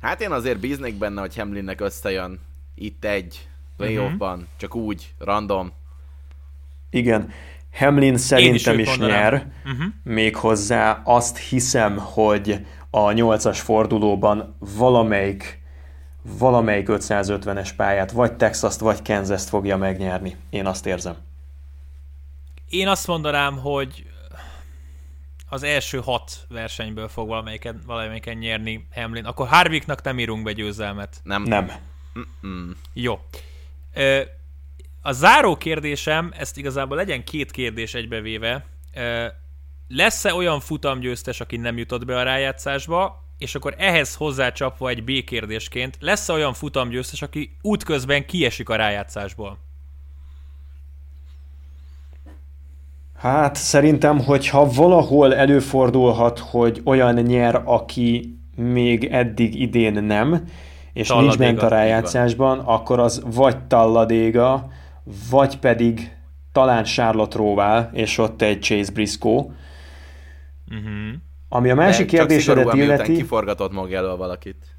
[0.00, 2.40] Hát én azért bíznék benne, hogy Hamlinnek összejön
[2.74, 4.48] itt egy playoffban, uh-huh.
[4.56, 5.72] csak úgy, random.
[6.90, 7.30] Igen.
[7.72, 9.84] Hamlin szerintem is, is nyer, uh-huh.
[10.02, 15.60] méghozzá azt hiszem, hogy a nyolcas fordulóban valamelyik
[16.22, 20.36] valamelyik 550-es pályát, vagy Texas-t, vagy Kansas-t fogja megnyerni.
[20.50, 21.16] Én azt érzem.
[22.68, 24.06] Én azt mondanám, hogy
[25.48, 31.20] az első hat versenyből fog valamelyiken, valamelyiken nyerni Hamlin, akkor Harvicknak nem írunk be győzelmet.
[31.22, 31.42] Nem.
[31.42, 31.70] Nem.
[32.46, 32.70] Mm.
[32.92, 33.20] Jó.
[33.94, 34.20] Ö,
[35.02, 39.26] a záró kérdésem, ezt igazából legyen két kérdés egybevéve, ö,
[39.88, 45.24] lesz-e olyan futamgyőztes, aki nem jutott be a rájátszásba, és akkor ehhez hozzácsapva egy B
[45.24, 49.58] kérdésként, lesz-e olyan futamgyőztes, aki útközben kiesik a rájátszásból?
[53.22, 60.44] Hát szerintem, hogyha valahol előfordulhat, hogy olyan nyer, aki még eddig idén nem,
[60.92, 64.68] és nincs Talladéga, bent a rájátszásban, akkor az vagy Talladéga,
[65.30, 66.16] vagy pedig
[66.52, 69.44] talán Charlotte Roval, és ott egy Chase Briscoe.
[70.70, 71.12] Uh-huh.
[71.48, 73.14] Ami a De másik csak kérdésedet illeti...
[73.14, 74.56] kiforgatott maga valakit.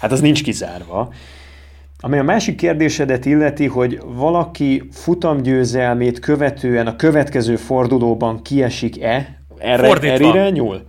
[0.00, 1.12] Hát az nincs kizárva.
[2.00, 10.14] Ami a másik kérdésedet illeti, hogy valaki futamgyőzelmét követően a következő fordulóban kiesik-e, erre, Fordítva.
[10.14, 10.86] erre irányul?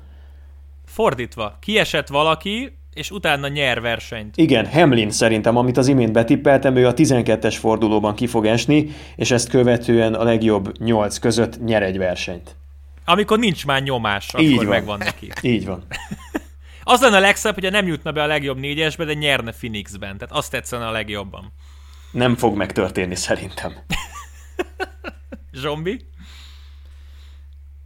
[0.90, 4.38] Fordítva, kiesett valaki, és utána nyer versenyt.
[4.38, 9.32] Igen, Hamlin szerintem, amit az imént betippeltem, ő a 12-es fordulóban ki fog esni, és
[9.32, 12.56] ezt követően a legjobb 8 között nyer egy versenyt.
[13.06, 14.66] Amikor nincs már nyomás, akkor Így van.
[14.66, 15.32] megvan neki.
[15.54, 15.84] Így van.
[16.84, 20.18] Az lenne a legszebb, hogyha nem jutna be a legjobb négyesbe, de nyerne Phoenixben.
[20.18, 21.52] Tehát azt tetszene a legjobban.
[22.12, 23.74] Nem fog megtörténni szerintem.
[25.62, 26.02] Zsombi?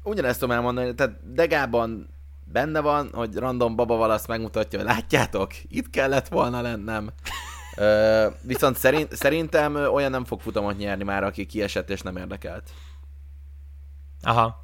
[0.04, 2.14] Ugyanezt tudom elmondani, tehát Degában
[2.46, 7.10] benne van, hogy random baba valasz megmutatja, hogy látjátok, itt kellett volna lennem.
[7.78, 12.70] Ö, viszont szerint, szerintem olyan nem fog futamot nyerni már, aki kiesett és nem érdekelt.
[14.22, 14.62] Aha.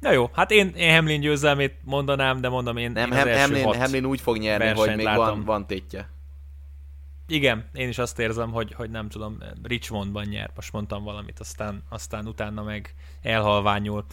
[0.00, 3.76] Na jó, hát én, én Hamlin győzelmét mondanám, de mondom én, Nem, én Hamlin, hat
[3.76, 5.24] Hamlin úgy fog nyerni, hogy még látom.
[5.24, 6.08] van, van tétje.
[7.26, 11.82] Igen, én is azt érzem, hogy, hogy nem tudom, Richmondban nyer, most mondtam valamit, aztán,
[11.88, 14.04] aztán utána meg elhalványul.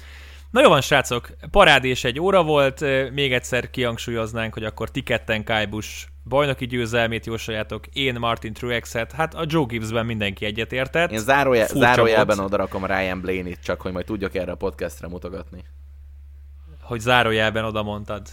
[0.56, 2.80] Na jó van, srácok, parádés egy óra volt,
[3.12, 9.34] még egyszer kihangsúlyoznánk, hogy akkor ti ketten Kajbus bajnoki győzelmét jósoljátok, én Martin Truexet, hát
[9.34, 11.12] a Joe Gibbsben mindenki egyetértett.
[11.12, 15.64] Én zárójel, zárójelben odarakom Ryan Blaney-t, csak hogy majd tudjak erre a podcastre mutogatni.
[16.82, 18.28] hogy zárójelben oda mondtad.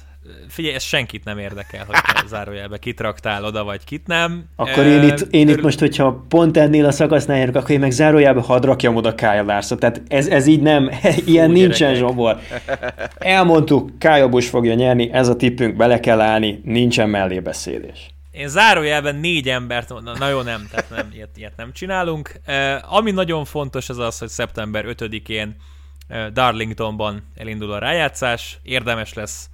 [0.49, 1.97] Figyelj, ez senkit nem érdekel, hogy
[2.29, 4.45] zárójelbe kit raktál oda, vagy kit nem.
[4.57, 7.91] Akkor én itt, én itt most, hogyha pont ennél a szakasznál járok, akkor én meg
[7.91, 9.79] zárójába hadd rakjam oda Kyle Larson.
[9.79, 10.91] Tehát ez, ez így nem,
[11.25, 12.09] ilyen Fú, nincsen gyerekek.
[12.09, 12.39] zsomor.
[13.19, 18.11] Elmondtuk, Kyle Busch fogja nyerni, ez a tippünk, bele kell állni, nincsen mellébeszélés.
[18.31, 22.33] Én zárójelben négy embert mondom, na jó, nem, tehát nem, ilyet, ilyet nem csinálunk.
[22.47, 25.57] Uh, ami nagyon fontos az az, hogy szeptember 5-én
[26.09, 28.59] uh, Darlingtonban elindul a rájátszás.
[28.63, 29.51] Érdemes lesz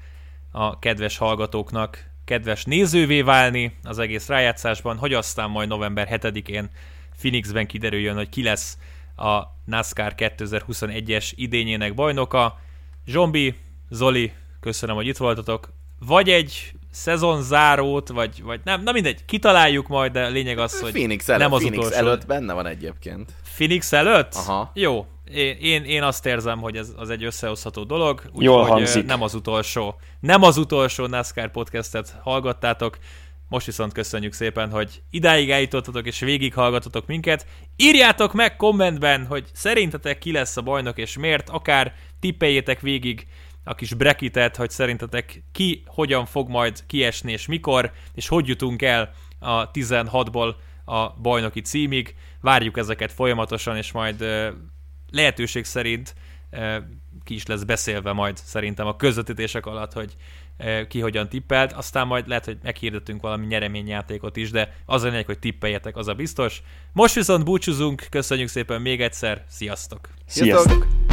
[0.50, 6.70] a kedves hallgatóknak kedves nézővé válni az egész rájátszásban, hogy aztán majd november 7-én
[7.18, 8.78] Phoenixben kiderüljön, hogy ki lesz
[9.16, 12.58] a NASCAR 2021-es idényének bajnoka.
[13.06, 13.54] Zsombi,
[13.90, 15.72] Zoli, köszönöm, hogy itt voltatok.
[15.98, 21.28] Vagy egy szezonzárót, vagy, vagy nem, na mindegy, kitaláljuk majd, de lényeg az, hogy Phoenix,
[21.28, 22.06] előtt, nem az Phoenix utolsó.
[22.06, 23.32] előtt benne van egyébként.
[23.54, 24.34] Phoenix előtt?
[24.34, 24.70] Aha.
[24.74, 25.06] Jó.
[25.34, 28.22] Én, én, én azt érzem, hogy ez az egy összehozható dolog.
[28.32, 30.00] Úgyhogy nem az utolsó.
[30.20, 32.98] Nem az utolsó NASCAR podcastet hallgattátok.
[33.48, 37.46] Most viszont köszönjük szépen, hogy idáig eljutottatok és végighallgatotok minket.
[37.76, 43.26] Írjátok meg kommentben, hogy szerintetek ki lesz a bajnok és miért, akár tippeljétek végig
[43.64, 48.82] a kis bracketet, hogy szerintetek ki hogyan fog majd kiesni és mikor, és hogy jutunk
[48.82, 50.54] el a 16-ból
[50.84, 52.14] a bajnoki címig.
[52.40, 54.24] Várjuk ezeket folyamatosan, és majd
[55.10, 56.14] lehetőség szerint
[57.24, 60.16] ki is lesz beszélve majd szerintem a közvetítések alatt, hogy
[60.88, 65.38] ki hogyan tippelt, aztán majd lehet, hogy meghirdetünk valami nyereményjátékot is, de az a hogy
[65.38, 66.62] tippeljetek, az a biztos.
[66.92, 70.08] Most viszont búcsúzunk, köszönjük szépen még egyszer, sziasztok!
[70.26, 70.70] Sziasztok!
[70.70, 71.07] Sziasztok!